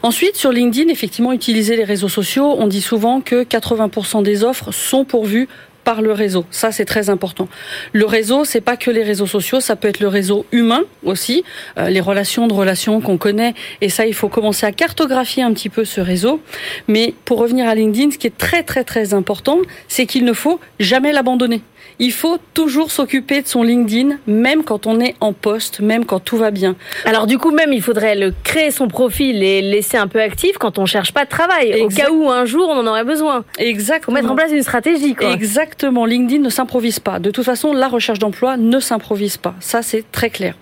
Ensuite, 0.02 0.36
sur 0.36 0.52
LinkedIn, 0.52 0.90
effectivement, 0.90 1.32
utiliser 1.32 1.76
les 1.76 1.84
réseaux 1.84 2.10
sociaux. 2.10 2.56
On 2.58 2.66
dit 2.66 2.82
souvent 2.82 3.22
que 3.22 3.44
80% 3.44 4.24
des 4.24 4.44
offres 4.44 4.72
sont 4.72 5.06
pourvues 5.06 5.48
par 5.84 6.02
le 6.02 6.12
réseau. 6.12 6.46
Ça, 6.52 6.72
c'est 6.72 6.86
très 6.86 7.10
important. 7.10 7.48
Le 7.94 8.06
réseau, 8.06 8.46
c'est 8.46 8.62
pas 8.62 8.78
que 8.78 8.92
les 8.92 9.04
réseaux 9.04 9.28
sociaux, 9.28 9.60
ça 9.60 9.76
peut 9.76 9.88
être 9.88 10.00
le 10.00 10.08
réseau 10.08 10.46
humain 10.52 10.82
aussi, 11.04 11.44
euh, 11.78 11.90
les 11.90 12.02
relations 12.02 12.48
de 12.48 12.54
relations 12.54 13.02
qu'on 13.02 13.18
connaît. 13.18 13.54
Et 13.82 13.90
ça, 13.90 14.06
il 14.06 14.14
faut 14.14 14.30
commencer 14.30 14.66
à 14.66 14.72
cartographier 14.72 15.44
un 15.44 15.54
petit 15.54 15.70
peu 15.70 15.86
ce 15.86 16.02
réseau. 16.02 16.42
Mais 16.88 17.14
pour 17.26 17.40
revenir 17.40 17.68
à 17.68 17.76
LinkedIn, 17.76 18.12
ce 18.12 18.18
qui 18.18 18.28
est 18.28 18.38
très 18.38 18.64
très 18.64 18.84
très 18.84 19.14
important, 19.14 19.60
c'est 19.88 20.06
qu'il 20.06 20.26
ne 20.26 20.34
faut 20.34 20.60
jamais 20.80 21.12
l'abandonner. 21.12 21.62
Il 22.00 22.12
faut 22.12 22.38
toujours 22.54 22.92
s'occuper 22.92 23.42
de 23.42 23.48
son 23.48 23.64
LinkedIn, 23.64 24.18
même 24.28 24.64
quand 24.64 24.88
on 24.88 25.00
est 25.00 25.16
en 25.20 25.34
poste, 25.34 25.82
même 25.82 26.06
quand 26.06 26.20
tout 26.20 26.38
va 26.38 26.52
bien. 26.52 26.76
Alors 27.06 27.28
du 27.28 27.38
coup 27.38 27.52
même, 27.52 27.74
il 27.74 27.82
faudrait 27.82 28.16
le 28.16 28.34
créer 28.44 28.72
son 28.72 28.88
profil 28.88 29.44
et 29.44 29.62
le 29.62 29.70
laisser 29.70 29.98
un 29.98 30.08
peu 30.08 30.22
actif 30.22 30.58
quand 30.58 30.80
on 30.80 30.86
cherche 30.86 31.12
pas 31.14 31.26
de 31.26 31.30
travail, 31.30 31.82
au 31.82 31.90
cas 31.90 32.10
où 32.12 32.30
un 32.30 32.46
jour 32.46 32.70
on 32.70 32.80
en 32.80 32.88
aurait 32.88 33.04
besoin. 33.04 33.44
Faut 33.58 33.64
Exactement. 33.64 34.16
mettre 34.16 34.32
en 34.32 34.36
place 34.36 34.52
une 34.52 34.64
stratégie. 34.64 35.16
Quoi. 35.16 35.32
Exactement. 35.34 36.06
LinkedIn 36.06 36.42
ne 36.42 36.50
s'improvise 36.50 37.00
pas. 37.00 37.20
De 37.20 37.32
toute 37.32 37.46
façon, 37.46 37.74
la 37.74 37.88
recherche 37.88 38.20
d'emploi 38.20 38.58
ne 38.58 38.80
s'improvise 38.80 39.38
pas. 39.38 39.56
Ça, 39.60 39.82
c'est 39.82 40.04
très 40.12 40.30
clair. 40.30 40.56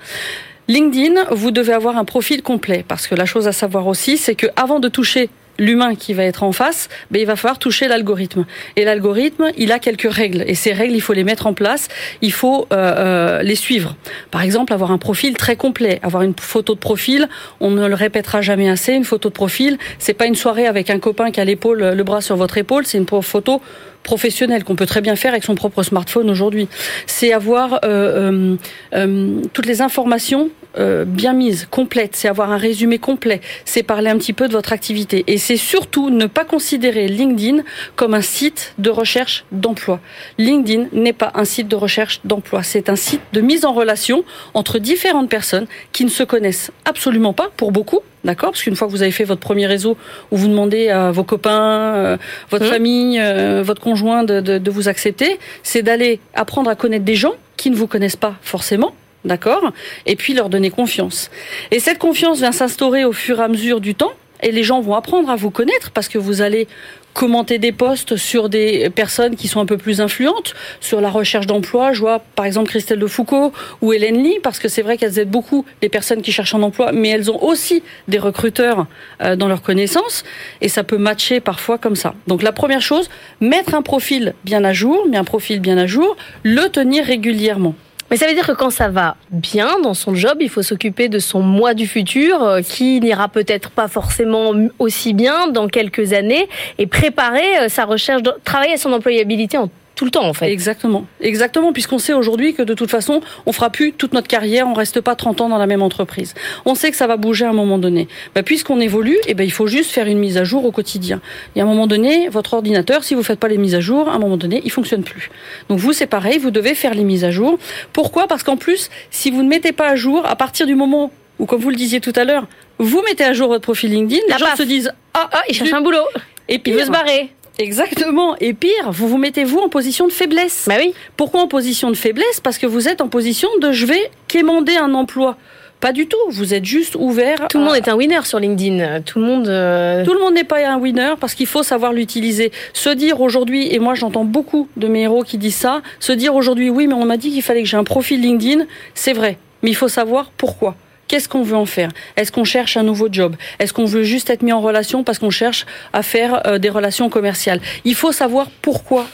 LinkedIn, 0.67 1.25
vous 1.31 1.49
devez 1.49 1.73
avoir 1.73 1.97
un 1.97 2.05
profil 2.05 2.43
complet 2.43 2.85
parce 2.87 3.07
que 3.07 3.15
la 3.15 3.25
chose 3.25 3.47
à 3.47 3.51
savoir 3.51 3.87
aussi, 3.87 4.17
c'est 4.17 4.35
que 4.35 4.45
avant 4.55 4.79
de 4.79 4.87
toucher 4.87 5.29
l'humain 5.59 5.95
qui 5.95 6.13
va 6.13 6.23
être 6.23 6.43
en 6.43 6.51
face, 6.51 6.89
ben, 7.11 7.21
il 7.21 7.25
va 7.25 7.35
falloir 7.35 7.59
toucher 7.59 7.87
l'algorithme. 7.87 8.45
Et 8.75 8.85
l'algorithme, 8.85 9.51
il 9.57 9.71
a 9.71 9.79
quelques 9.79 10.11
règles. 10.11 10.43
Et 10.47 10.55
ces 10.55 10.73
règles, 10.73 10.95
il 10.95 11.01
faut 11.01 11.13
les 11.13 11.23
mettre 11.23 11.47
en 11.47 11.53
place. 11.53 11.87
Il 12.21 12.31
faut 12.31 12.67
euh, 12.71 12.75
euh, 12.97 13.43
les 13.43 13.55
suivre. 13.55 13.95
Par 14.31 14.41
exemple, 14.41 14.73
avoir 14.73 14.91
un 14.91 14.97
profil 14.97 15.35
très 15.35 15.55
complet, 15.55 15.99
avoir 16.03 16.23
une 16.23 16.33
photo 16.39 16.73
de 16.73 16.79
profil. 16.79 17.27
On 17.59 17.71
ne 17.71 17.87
le 17.87 17.95
répétera 17.95 18.41
jamais 18.41 18.69
assez. 18.69 18.93
Une 18.93 19.05
photo 19.05 19.29
de 19.29 19.33
profil, 19.33 19.77
c'est 19.99 20.13
pas 20.13 20.25
une 20.25 20.35
soirée 20.35 20.65
avec 20.65 20.89
un 20.89 20.99
copain 20.99 21.31
qui 21.31 21.39
a 21.39 21.45
l'épaule, 21.45 21.79
le 21.79 22.03
bras 22.03 22.21
sur 22.21 22.35
votre 22.35 22.57
épaule. 22.57 22.85
C'est 22.85 22.97
une 22.97 23.07
photo 23.21 23.61
professionnelle 24.03 24.63
qu'on 24.63 24.75
peut 24.75 24.85
très 24.85 25.01
bien 25.01 25.15
faire 25.15 25.31
avec 25.31 25.43
son 25.43 25.55
propre 25.55 25.83
smartphone 25.83 26.29
aujourd'hui. 26.29 26.67
C'est 27.05 27.33
avoir 27.33 27.73
euh, 27.73 27.77
euh, 27.85 28.55
euh, 28.95 29.41
toutes 29.53 29.65
les 29.65 29.81
informations 29.81 30.49
euh, 30.77 31.05
bien 31.05 31.33
mises, 31.33 31.67
complètes. 31.69 32.15
C'est 32.15 32.27
avoir 32.27 32.51
un 32.51 32.57
résumé 32.57 32.99
complet. 32.99 33.41
C'est 33.65 33.83
parler 33.83 34.09
un 34.09 34.17
petit 34.17 34.33
peu 34.33 34.47
de 34.47 34.53
votre 34.53 34.71
activité. 34.73 35.23
Et 35.27 35.37
c'est 35.37 35.57
surtout 35.57 36.09
ne 36.09 36.25
pas 36.27 36.45
considérer 36.45 37.07
LinkedIn 37.07 37.63
comme 37.95 38.13
un 38.13 38.21
site 38.21 38.73
de 38.77 38.89
recherche 38.89 39.45
d'emploi. 39.51 39.99
LinkedIn 40.37 40.87
n'est 40.93 41.13
pas 41.13 41.31
un 41.35 41.45
site 41.45 41.67
de 41.67 41.75
recherche 41.75 42.19
d'emploi. 42.23 42.63
C'est 42.63 42.89
un 42.89 42.95
site 42.95 43.21
de 43.33 43.41
mise 43.41 43.65
en 43.65 43.73
relation 43.73 44.23
entre 44.53 44.79
différentes 44.79 45.29
personnes 45.29 45.67
qui 45.91 46.05
ne 46.05 46.09
se 46.09 46.23
connaissent 46.23 46.71
absolument 46.85 47.33
pas 47.33 47.49
pour 47.57 47.71
beaucoup. 47.71 47.99
D'accord 48.25 48.51
Parce 48.51 48.63
qu'une 48.63 48.75
fois 48.75 48.87
que 48.87 48.91
vous 48.91 49.01
avez 49.01 49.11
fait 49.11 49.23
votre 49.23 49.39
premier 49.39 49.65
réseau 49.65 49.95
où 50.31 50.35
vous 50.37 50.49
demandez 50.49 50.89
à 50.89 51.09
vos 51.11 51.23
copains, 51.23 51.93
euh, 51.95 52.17
votre 52.49 52.65
Mhm. 52.65 52.71
famille, 52.71 53.19
euh, 53.19 53.63
votre 53.65 53.81
conjoint 53.81 54.23
de, 54.23 54.41
de, 54.41 54.57
de 54.57 54.71
vous 54.71 54.89
accepter, 54.89 55.39
c'est 55.63 55.81
d'aller 55.83 56.19
apprendre 56.33 56.69
à 56.69 56.75
connaître 56.75 57.05
des 57.05 57.15
gens 57.15 57.33
qui 57.55 57.69
ne 57.71 57.75
vous 57.77 57.87
connaissent 57.87 58.17
pas 58.17 58.35
forcément. 58.41 58.93
D'accord 59.25 59.71
Et 60.05 60.15
puis 60.15 60.33
leur 60.33 60.49
donner 60.49 60.69
confiance. 60.69 61.29
Et 61.71 61.79
cette 61.79 61.99
confiance 61.99 62.39
vient 62.39 62.51
s'instaurer 62.51 63.03
au 63.03 63.11
fur 63.11 63.39
et 63.39 63.43
à 63.43 63.47
mesure 63.47 63.81
du 63.81 63.95
temps. 63.95 64.13
Et 64.41 64.51
les 64.51 64.63
gens 64.63 64.79
vont 64.79 64.95
apprendre 64.95 65.29
à 65.29 65.35
vous 65.35 65.49
connaître 65.49 65.91
parce 65.91 66.07
que 66.07 66.17
vous 66.17 66.41
allez 66.41 66.67
commenter 67.13 67.57
des 67.57 67.73
posts 67.73 68.15
sur 68.15 68.47
des 68.47 68.89
personnes 68.89 69.35
qui 69.35 69.49
sont 69.49 69.59
un 69.59 69.65
peu 69.65 69.77
plus 69.77 69.99
influentes, 69.99 70.53
sur 70.79 71.01
la 71.01 71.09
recherche 71.09 71.47
d'emploi. 71.47 71.91
Je 71.91 71.99
vois 71.99 72.19
par 72.35 72.45
exemple 72.45 72.69
Christelle 72.69 72.99
de 72.99 73.07
Foucault 73.07 73.51
ou 73.81 73.91
Hélène 73.91 74.23
Lee, 74.23 74.39
parce 74.41 74.59
que 74.59 74.69
c'est 74.69 74.81
vrai 74.81 74.95
qu'elles 74.97 75.19
aident 75.19 75.29
beaucoup 75.29 75.65
les 75.81 75.89
personnes 75.89 76.21
qui 76.21 76.31
cherchent 76.31 76.55
un 76.55 76.63
emploi, 76.63 76.93
mais 76.93 77.09
elles 77.09 77.29
ont 77.29 77.43
aussi 77.43 77.83
des 78.07 78.19
recruteurs 78.19 78.87
euh, 79.21 79.35
dans 79.35 79.49
leurs 79.49 79.61
connaissances, 79.61 80.23
et 80.61 80.69
ça 80.69 80.83
peut 80.83 80.97
matcher 80.97 81.41
parfois 81.41 81.77
comme 81.77 81.97
ça. 81.97 82.13
Donc 82.27 82.41
la 82.41 82.53
première 82.53 82.81
chose, 82.81 83.09
mettre 83.41 83.75
un 83.75 83.81
profil 83.81 84.33
bien 84.45 84.63
à 84.63 84.71
jour, 84.71 85.05
mais 85.09 85.17
un 85.17 85.25
profil 85.25 85.59
bien 85.59 85.77
à 85.77 85.87
jour, 85.87 86.15
le 86.43 86.69
tenir 86.69 87.03
régulièrement. 87.03 87.75
Mais 88.09 88.17
ça 88.17 88.27
veut 88.27 88.33
dire 88.33 88.47
que 88.47 88.53
quand 88.53 88.71
ça 88.71 88.89
va 88.89 89.17
bien 89.29 89.79
dans 89.83 89.93
son 89.93 90.15
job, 90.15 90.37
il 90.39 90.49
faut 90.49 90.63
s'occuper 90.63 91.09
de 91.09 91.19
son 91.19 91.41
moi 91.41 91.73
du 91.73 91.87
futur, 91.87 92.43
euh, 92.43 92.61
qui 92.61 92.99
n'ira 92.99 93.27
peut-être 93.27 93.69
pas 93.69 93.87
forcément 93.87 94.53
aussi 94.79 95.13
bien 95.13 95.47
dans 95.47 95.67
quelques 95.67 96.13
années, 96.13 96.49
et 96.77 96.87
préparer 96.87 97.59
euh, 97.61 97.69
sa 97.69 97.85
recherche, 97.85 98.23
travailler 98.43 98.73
à 98.73 98.77
son 98.77 98.93
employabilité 98.93 99.57
en 99.57 99.69
tout 99.99 100.05
le 100.05 100.11
temps 100.11 100.23
en 100.23 100.33
fait. 100.33 100.49
Exactement, 100.49 101.05
exactement, 101.19 101.73
puisqu'on 101.73 101.97
sait 101.97 102.13
aujourd'hui 102.13 102.53
que 102.53 102.61
de 102.61 102.73
toute 102.73 102.89
façon, 102.89 103.19
on 103.45 103.51
fera 103.51 103.69
plus 103.69 103.91
toute 103.91 104.13
notre 104.13 104.29
carrière, 104.29 104.65
on 104.65 104.73
reste 104.73 105.01
pas 105.01 105.13
30 105.13 105.41
ans 105.41 105.49
dans 105.49 105.57
la 105.57 105.67
même 105.67 105.81
entreprise. 105.81 106.35
On 106.63 106.73
sait 106.73 106.89
que 106.89 106.95
ça 106.95 107.05
va 107.05 107.17
bouger 107.17 107.43
à 107.43 107.49
un 107.49 107.53
moment 107.53 107.77
donné. 107.77 108.07
Bah, 108.33 108.41
puisqu'on 108.41 108.79
évolue, 108.79 109.17
eh 109.27 109.33
ben, 109.33 109.43
il 109.43 109.51
faut 109.51 109.67
juste 109.67 109.91
faire 109.91 110.07
une 110.07 110.17
mise 110.17 110.37
à 110.37 110.45
jour 110.45 110.63
au 110.63 110.71
quotidien. 110.71 111.19
Et 111.57 111.59
à 111.59 111.63
un 111.65 111.67
moment 111.67 111.85
donné, 111.85 112.29
votre 112.29 112.53
ordinateur, 112.53 113.03
si 113.03 113.13
vous 113.13 113.23
faites 113.23 113.41
pas 113.41 113.49
les 113.49 113.57
mises 113.57 113.75
à 113.75 113.81
jour, 113.81 114.07
à 114.07 114.13
un 114.13 114.19
moment 114.19 114.37
donné, 114.37 114.61
il 114.63 114.71
fonctionne 114.71 115.03
plus. 115.03 115.31
Donc 115.67 115.79
vous, 115.79 115.91
c'est 115.91 116.07
pareil, 116.07 116.37
vous 116.37 116.49
devez 116.49 116.75
faire 116.75 116.93
les 116.93 117.03
mises 117.03 117.25
à 117.25 117.31
jour. 117.31 117.59
Pourquoi? 117.91 118.27
Parce 118.27 118.43
qu'en 118.43 118.55
plus, 118.55 118.89
si 119.11 119.31
vous 119.31 119.43
ne 119.43 119.49
mettez 119.49 119.73
pas 119.73 119.89
à 119.89 119.97
jour, 119.97 120.25
à 120.25 120.37
partir 120.37 120.65
du 120.65 120.75
moment 120.75 121.11
où, 121.39 121.45
comme 121.45 121.59
vous 121.59 121.71
le 121.71 121.75
disiez 121.75 121.99
tout 121.99 122.13
à 122.15 122.23
l'heure, 122.23 122.47
vous 122.77 123.01
mettez 123.01 123.25
à 123.25 123.33
jour 123.33 123.49
votre 123.49 123.63
profil 123.63 123.91
LinkedIn, 123.91 124.21
les 124.29 124.37
gens 124.37 124.45
paf. 124.45 124.57
se 124.59 124.63
disent 124.63 124.93
ah, 125.13 125.29
Ah, 125.33 125.41
il 125.49 125.55
cherche 125.55 125.73
un 125.73 125.81
boulot, 125.81 126.07
et 126.47 126.53
il 126.53 126.61
pire, 126.61 126.77
veut 126.77 126.85
se 126.85 126.89
barrer. 126.89 127.33
Exactement. 127.59 128.35
Et 128.39 128.53
pire, 128.53 128.91
vous 128.91 129.07
vous 129.07 129.17
mettez 129.17 129.43
vous 129.43 129.59
en 129.59 129.69
position 129.69 130.07
de 130.07 130.11
faiblesse. 130.13 130.65
Bah 130.67 130.75
oui. 130.79 130.93
Pourquoi 131.17 131.41
en 131.41 131.47
position 131.47 131.91
de 131.91 131.95
faiblesse? 131.95 132.39
Parce 132.41 132.57
que 132.57 132.65
vous 132.65 132.87
êtes 132.87 133.01
en 133.01 133.07
position 133.09 133.49
de 133.61 133.71
je 133.71 133.85
vais 133.85 134.09
quémander 134.27 134.75
un 134.77 134.93
emploi. 134.93 135.37
Pas 135.81 135.91
du 135.93 136.07
tout. 136.07 136.17
Vous 136.29 136.53
êtes 136.53 136.65
juste 136.65 136.95
ouvert. 136.97 137.47
Tout 137.49 137.57
le 137.57 137.63
à- 137.63 137.67
monde 137.67 137.75
est 137.75 137.87
un 137.87 137.95
winner 137.95 138.21
sur 138.25 138.39
LinkedIn. 138.39 139.01
Tout 139.01 139.19
le 139.19 139.25
monde. 139.25 139.47
euh, 139.47 140.03
Tout 140.05 140.13
le 140.13 140.19
monde 140.19 140.33
n'est 140.33 140.43
pas 140.43 140.65
un 140.67 140.77
winner 140.77 141.13
parce 141.19 141.33
qu'il 141.35 141.47
faut 141.47 141.63
savoir 141.63 141.93
l'utiliser. 141.93 142.51
Se 142.73 142.89
dire 142.89 143.21
aujourd'hui, 143.21 143.73
et 143.73 143.79
moi 143.79 143.93
j'entends 143.93 144.25
beaucoup 144.25 144.67
de 144.77 144.87
mes 144.87 145.01
héros 145.03 145.23
qui 145.23 145.37
disent 145.37 145.55
ça, 145.55 145.81
se 145.99 146.11
dire 146.11 146.35
aujourd'hui, 146.35 146.69
oui, 146.69 146.87
mais 146.87 146.93
on 146.95 147.05
m'a 147.05 147.17
dit 147.17 147.29
qu'il 147.31 147.41
fallait 147.43 147.61
que 147.63 147.67
j'ai 147.69 147.77
un 147.77 147.83
profil 147.85 148.21
LinkedIn, 148.21 148.65
c'est 148.93 149.13
vrai. 149.13 149.37
Mais 149.63 149.69
il 149.69 149.75
faut 149.75 149.87
savoir 149.89 150.31
pourquoi. 150.37 150.75
Qu'est-ce 151.09 151.27
qu'on 151.27 151.41
veut 151.41 151.57
en 151.57 151.65
faire? 151.65 151.89
Est-ce 152.15 152.31
qu'on 152.31 152.43
cherche 152.43 152.77
un 152.77 152.83
nouveau 152.83 153.09
job? 153.11 153.35
Est-ce 153.57 153.73
qu'on 153.73 153.85
veut 153.85 154.03
juste 154.03 154.29
être 154.29 154.43
mis 154.43 154.53
en 154.53 154.61
relation 154.61 155.03
parce 155.03 155.17
qu'on 155.17 155.31
cherche 155.31 155.65
à 155.91 156.03
faire 156.03 156.45
euh, 156.47 156.59
des 156.59 156.69
relations 156.69 157.09
commerciales? 157.09 157.59
Il 157.83 157.95
faut 157.95 158.11
savoir 158.11 158.47
pourquoi 158.61 159.07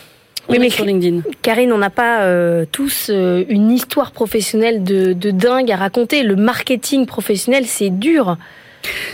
on 0.50 0.52
Oui, 0.52 0.60
mais 0.60 0.70
sur 0.70 0.84
LinkedIn. 0.84 1.22
Karine, 1.42 1.72
on 1.72 1.78
n'a 1.78 1.90
pas 1.90 2.24
euh, 2.24 2.66
tous 2.70 3.10
euh, 3.10 3.46
une 3.48 3.72
histoire 3.72 4.12
professionnelle 4.12 4.84
de, 4.84 5.14
de 5.14 5.32
dingue 5.32 5.72
à 5.72 5.78
raconter. 5.78 6.24
Le 6.24 6.36
marketing 6.36 7.06
professionnel, 7.06 7.66
c'est 7.66 7.90
dur. 7.90 8.38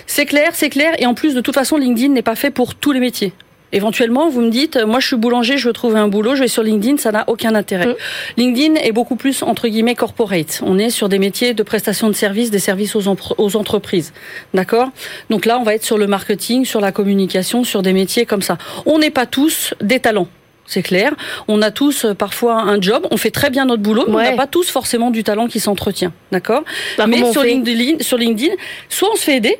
C'est 0.07 0.25
clair, 0.25 0.49
c'est 0.53 0.69
clair. 0.69 0.95
Et 0.97 1.05
en 1.05 1.13
plus, 1.13 1.35
de 1.35 1.41
toute 1.41 1.53
façon, 1.53 1.77
LinkedIn 1.77 2.11
n'est 2.11 2.23
pas 2.23 2.35
fait 2.35 2.49
pour 2.49 2.73
tous 2.73 2.93
les 2.93 2.99
métiers. 2.99 3.31
Éventuellement, 3.73 4.29
vous 4.29 4.41
me 4.41 4.49
dites, 4.49 4.75
euh, 4.75 4.85
moi 4.85 4.99
je 4.99 5.07
suis 5.07 5.15
boulanger, 5.15 5.57
je 5.57 5.67
veux 5.67 5.73
trouver 5.73 5.99
un 5.99 6.07
boulot, 6.07 6.35
je 6.35 6.41
vais 6.41 6.47
sur 6.47 6.63
LinkedIn, 6.63 6.97
ça 6.97 7.11
n'a 7.11 7.23
aucun 7.27 7.55
intérêt. 7.55 7.87
Mm. 7.87 7.95
LinkedIn 8.37 8.75
est 8.75 8.91
beaucoup 8.91 9.15
plus, 9.15 9.43
entre 9.43 9.67
guillemets, 9.67 9.95
corporate. 9.95 10.61
On 10.65 10.77
est 10.77 10.89
sur 10.89 11.09
des 11.09 11.19
métiers 11.19 11.53
de 11.53 11.63
prestation 11.63 12.07
de 12.07 12.13
services, 12.13 12.51
des 12.51 12.59
services 12.59 12.95
aux, 12.95 13.55
entreprises. 13.55 14.13
D'accord? 14.53 14.89
Donc 15.29 15.45
là, 15.45 15.57
on 15.59 15.63
va 15.63 15.75
être 15.75 15.85
sur 15.85 15.97
le 15.97 16.07
marketing, 16.07 16.65
sur 16.65 16.81
la 16.81 16.91
communication, 16.91 17.63
sur 17.63 17.81
des 17.81 17.93
métiers 17.93 18.25
comme 18.25 18.41
ça. 18.41 18.57
On 18.85 18.99
n'est 18.99 19.09
pas 19.09 19.25
tous 19.25 19.73
des 19.81 19.99
talents. 19.99 20.27
C'est 20.65 20.83
clair. 20.83 21.13
On 21.47 21.61
a 21.61 21.71
tous 21.71 22.05
euh, 22.05 22.13
parfois 22.13 22.61
un 22.61 22.79
job. 22.79 23.05
On 23.11 23.17
fait 23.17 23.31
très 23.31 23.49
bien 23.49 23.65
notre 23.65 23.81
boulot, 23.81 24.05
mais 24.07 24.15
Ouais. 24.15 24.27
on 24.27 24.31
n'a 24.31 24.37
pas 24.37 24.47
tous 24.47 24.69
forcément 24.69 25.11
du 25.11 25.23
talent 25.23 25.47
qui 25.47 25.59
s'entretient. 25.59 26.13
D'accord? 26.31 26.63
Bah, 26.97 27.07
Mais 27.07 27.17
LinkedIn, 27.17 27.97
sur 28.01 28.17
LinkedIn, 28.17 28.53
soit 28.87 29.09
on 29.11 29.15
se 29.15 29.23
fait 29.23 29.37
aider, 29.37 29.57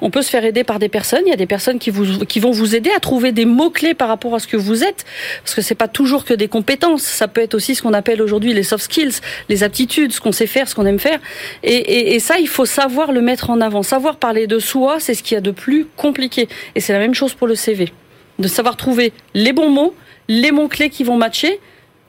on 0.00 0.10
peut 0.10 0.22
se 0.22 0.30
faire 0.30 0.44
aider 0.44 0.64
par 0.64 0.78
des 0.78 0.88
personnes. 0.88 1.22
Il 1.26 1.30
y 1.30 1.32
a 1.32 1.36
des 1.36 1.46
personnes 1.46 1.78
qui, 1.78 1.90
vous, 1.90 2.24
qui 2.24 2.40
vont 2.40 2.50
vous 2.50 2.74
aider 2.74 2.90
à 2.90 3.00
trouver 3.00 3.32
des 3.32 3.44
mots-clés 3.44 3.94
par 3.94 4.08
rapport 4.08 4.34
à 4.34 4.38
ce 4.38 4.46
que 4.46 4.56
vous 4.56 4.84
êtes. 4.84 5.04
Parce 5.42 5.54
que 5.54 5.62
c'est 5.62 5.74
pas 5.74 5.88
toujours 5.88 6.24
que 6.24 6.34
des 6.34 6.48
compétences. 6.48 7.02
Ça 7.02 7.28
peut 7.28 7.40
être 7.40 7.54
aussi 7.54 7.74
ce 7.74 7.82
qu'on 7.82 7.94
appelle 7.94 8.22
aujourd'hui 8.22 8.52
les 8.52 8.62
soft 8.62 8.84
skills, 8.84 9.20
les 9.48 9.62
aptitudes, 9.62 10.12
ce 10.12 10.20
qu'on 10.20 10.32
sait 10.32 10.46
faire, 10.46 10.68
ce 10.68 10.74
qu'on 10.74 10.86
aime 10.86 10.98
faire. 10.98 11.18
Et, 11.62 11.74
et, 11.74 12.14
et 12.14 12.20
ça, 12.20 12.38
il 12.38 12.48
faut 12.48 12.66
savoir 12.66 13.12
le 13.12 13.20
mettre 13.20 13.50
en 13.50 13.60
avant. 13.60 13.82
Savoir 13.82 14.16
parler 14.16 14.46
de 14.46 14.58
soi, 14.58 14.98
c'est 15.00 15.14
ce 15.14 15.22
qu'il 15.22 15.34
y 15.34 15.38
a 15.38 15.40
de 15.40 15.50
plus 15.50 15.86
compliqué. 15.96 16.48
Et 16.74 16.80
c'est 16.80 16.92
la 16.92 16.98
même 16.98 17.14
chose 17.14 17.34
pour 17.34 17.46
le 17.46 17.54
CV. 17.54 17.92
De 18.38 18.48
savoir 18.48 18.76
trouver 18.76 19.12
les 19.34 19.52
bons 19.52 19.70
mots, 19.70 19.94
les 20.28 20.52
mots-clés 20.52 20.90
qui 20.90 21.04
vont 21.04 21.16
matcher 21.16 21.58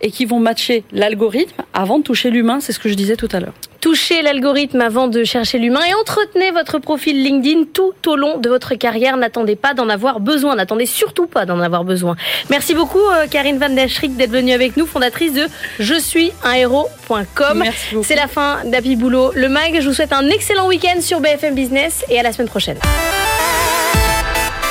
et 0.01 0.11
qui 0.11 0.25
vont 0.25 0.39
matcher 0.39 0.83
l'algorithme 0.91 1.63
avant 1.73 1.99
de 1.99 2.03
toucher 2.03 2.29
l'humain. 2.29 2.59
C'est 2.59 2.73
ce 2.73 2.79
que 2.79 2.89
je 2.89 2.93
disais 2.93 3.15
tout 3.15 3.29
à 3.31 3.39
l'heure. 3.39 3.53
Touchez 3.81 4.21
l'algorithme 4.21 4.81
avant 4.81 5.07
de 5.07 5.23
chercher 5.23 5.57
l'humain 5.57 5.79
et 5.89 5.93
entretenez 5.93 6.51
votre 6.51 6.79
profil 6.79 7.23
LinkedIn 7.23 7.63
tout 7.73 7.93
au 8.07 8.17
long 8.17 8.37
de 8.37 8.49
votre 8.49 8.75
carrière. 8.75 9.15
N'attendez 9.15 9.55
pas 9.55 9.73
d'en 9.73 9.87
avoir 9.87 10.19
besoin. 10.19 10.55
N'attendez 10.55 10.85
surtout 10.85 11.27
pas 11.27 11.45
d'en 11.45 11.61
avoir 11.61 11.85
besoin. 11.85 12.17
Merci 12.49 12.75
beaucoup, 12.75 12.99
euh, 12.99 13.27
Karine 13.27 13.57
Van 13.57 13.69
Der 13.69 13.87
Schrik, 13.87 14.17
d'être 14.17 14.31
venue 14.31 14.51
avec 14.51 14.75
nous, 14.75 14.85
fondatrice 14.85 15.33
de 15.33 15.47
je 15.79 15.93
suis 15.93 16.33
un 16.43 16.53
héros.com. 16.53 17.63
C'est 18.03 18.15
la 18.15 18.27
fin 18.27 18.59
d'Happy 18.65 18.97
Boulot, 18.97 19.31
le 19.33 19.47
mag. 19.47 19.79
Je 19.79 19.87
vous 19.87 19.93
souhaite 19.93 20.13
un 20.13 20.27
excellent 20.27 20.67
week-end 20.67 20.99
sur 20.99 21.21
BFM 21.21 21.55
Business 21.55 22.03
et 22.09 22.19
à 22.19 22.23
la 22.23 22.33
semaine 22.33 22.49
prochaine. 22.49 22.77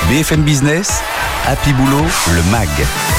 BFM 0.09 0.41
Business, 0.41 1.01
Happy 1.45 1.71
Boulot, 1.73 2.05
le 2.33 2.51
MAG. 2.51 3.18